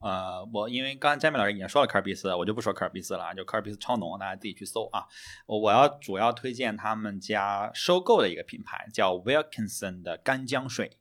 [0.00, 5.04] 呃，我因为刚才詹米老师已经说了科尔必斯，我就不说科尔必斯了，就科尔必斯超浓，大家自己去搜啊。
[5.46, 10.98] 我我要主要推荐他们家收购的一个品牌，叫 Wilkinson 的干姜水。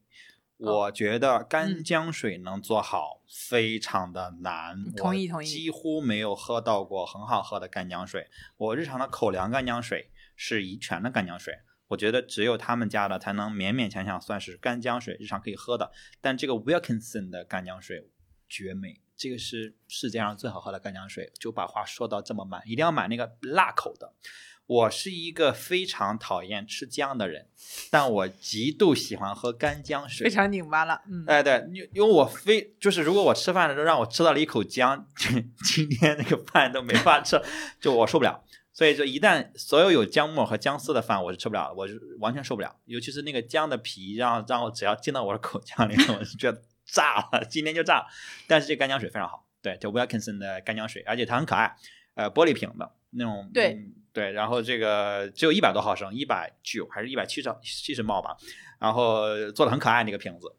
[0.58, 8.30] 我觉得干姜水能做好非常的难，我同意同意几乎没有喝到过很好喝的干姜水。
[8.58, 11.54] 我日常的口粮干姜水是怡泉的干姜水，
[11.89, 15.91] 我觉得只有他们家的才能勉勉强强算是干姜水，日常可以喝的。
[16.22, 18.10] 但这个 Wilkinson 的干姜水
[18.47, 21.34] 绝美，这个是世界上最好喝的干姜水。
[21.39, 24.14] 就把话说到这么满，一定要买那个辣口的。
[24.66, 27.47] 我是一个非常讨厌吃姜的人，
[27.91, 30.26] 但我极度喜欢喝干姜水。
[30.26, 35.05] 非常拧巴了，嗯，哎，对，因因为我非就是如果我吃饭的时候让我吃到了一口姜，
[35.66, 37.41] 今天那个饭都没法吃，
[37.80, 38.43] 就我受不了。
[38.72, 42.76] 所以就一旦所有有姜末和姜丝的饭，我是吃不了的，我是完全受不了。
[42.86, 48.07] 尤其是那个姜的皮，让让我只要进到我的口腔里，我就觉得炸了，今天就炸了。
[48.47, 51.76] 但是这干姜水非常好，对，叫 Wilkinson 的干姜水，而且它很可爱，
[52.16, 58.38] 呃，玻璃瓶的那种，对嗯对，然后这个只有一百多毫升，一百九还是一百七十七十毫吧，
[58.80, 60.55] 然后做的很可爱那个瓶子。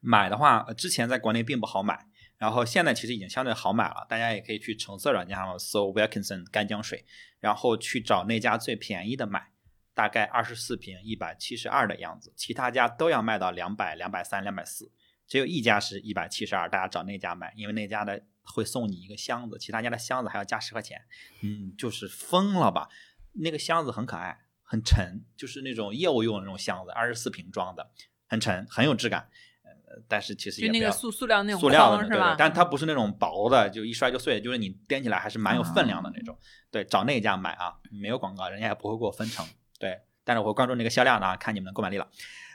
[0.00, 2.06] 买的话，之前在国内并不好买，
[2.36, 7.04] 然后现在其实已经相对好买了，大家也可以去橙色软件上搜 Wilkinson 干姜水，
[7.40, 9.52] 然后去找那家最便宜的买，
[9.94, 14.90] 大概二十四瓶一百七十二的样子，其他家都要卖到两百、两百三、两百四，
[15.28, 21.02] 只有一家是一百七十二，大家找那家买，因为那家的会送你一个箱子，其他家的箱子还要加十块钱，
[21.42, 22.88] 嗯，就是疯了吧？
[23.34, 27.90] 那个箱子很可爱，很沉，就是那种业务用的那种箱子，二十四瓶装的，
[28.28, 29.28] 很沉，很有质感。
[29.64, 32.34] 呃，但是其实也那个塑塑料那种塑料的对对，？
[32.38, 36.38] 但它不是那种薄的，就一摔就碎，就是你掂起来还是蛮有分量的那种。
[36.70, 39.46] 对，找那家买啊，没有广告，人家也不会给我分成。
[39.78, 42.08] 对，但是我会关注那个销量呢，看你们的购买力了。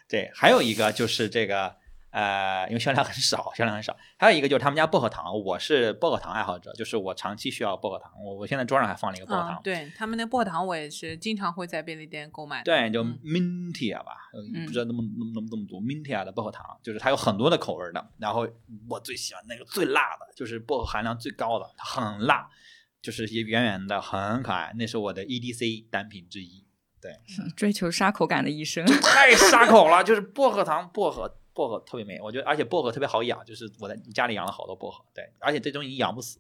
[0.08, 1.76] 对，还有一个就是这个
[2.12, 3.95] 呃，因为销量很少，销量很少。
[4.18, 8.12] 还有一个就是他们家薄荷糖，我是薄荷糖爱好者，就是我长期需要薄荷糖。
[8.24, 9.51] 我我现在桌上还放了一个薄荷糖。
[9.51, 12.66] 啊，对他们那薄荷糖，我也是经常会在便利店购买的。
[12.66, 14.14] 对，就嗯 Mintia 吧，
[14.66, 18.10] 不知道那么那么那么那么读 Mintia 的薄荷糖，就是它有很多的口味的。
[18.18, 18.47] 然后
[18.89, 22.49] 我最喜欢那个最辣的，就是薄荷含量最高的，它很辣，
[23.01, 24.74] 就是也圆圆的，很可爱。
[24.78, 26.66] 那是我的 EDC 单品之一。
[27.01, 27.14] 对，
[27.55, 36.39] 追求沙口感的医生，太沙口了，就是薄荷糖，薄荷薄荷特别美，我觉得，而且薄荷特别好养，就是我在家里养了好多薄荷，对，而且这东西养不死，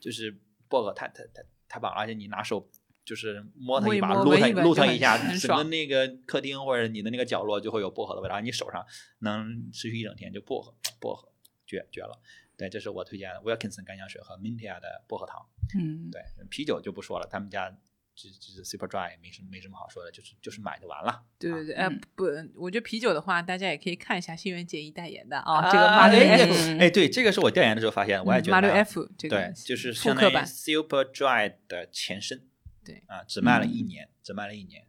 [0.00, 0.36] 就是
[0.68, 2.68] 薄荷太太太太棒了，而且你拿手
[3.04, 8.84] 就是摸它一一把，撸它撸它一下，整个那个客厅或者你的那个角落就会有薄荷的味道，你手上
[9.20, 11.28] 能持续一整天，就薄荷薄荷
[11.64, 12.20] 绝绝了。
[12.56, 15.46] 对，这是我推荐的 Wilkinson 干香水和 Mintia 的薄荷糖。
[15.78, 17.72] 嗯，对，啤酒就不说了，他们家
[18.20, 21.24] 这这是 Super Dry，没什么没什么好说的，就是就是买就完了。
[21.38, 22.24] 对对对，呃嗯不，
[22.56, 32.48] 我觉得啤酒的话，大家也可以看一下新垣结衣代言的啊，啊这个马六哎 F，嗯哎，对，这个是我调研的时候发现的，我也觉得马六 F 这个对，就是复相当于，Super Dry 的前身。
[32.84, 34.82] 对啊，只卖了一嗯年，只卖了一年。
[34.82, 34.88] 嗯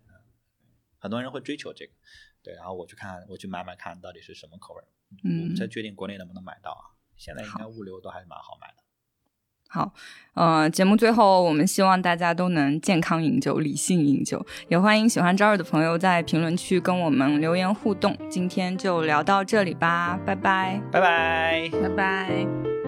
[1.01, 1.93] 很多人会追求这个，
[2.43, 4.83] 对，然后我去看，我去买买看到底是什么口味，
[5.23, 6.91] 嗯我们才决定国内能不能买到啊。
[7.15, 8.83] 现在应该物流都还是蛮好买的。
[9.71, 9.93] 好，
[10.33, 18.17] 呃，节目最后，我们希望大家都能健康饮酒、理性饮酒，也欢迎喜欢朝儿的朋友在评论区跟我们留言互动。
[18.29, 20.81] 今天就聊到这里吧，拜拜。
[20.91, 21.69] 拜拜。
[21.83, 22.78] 拜拜。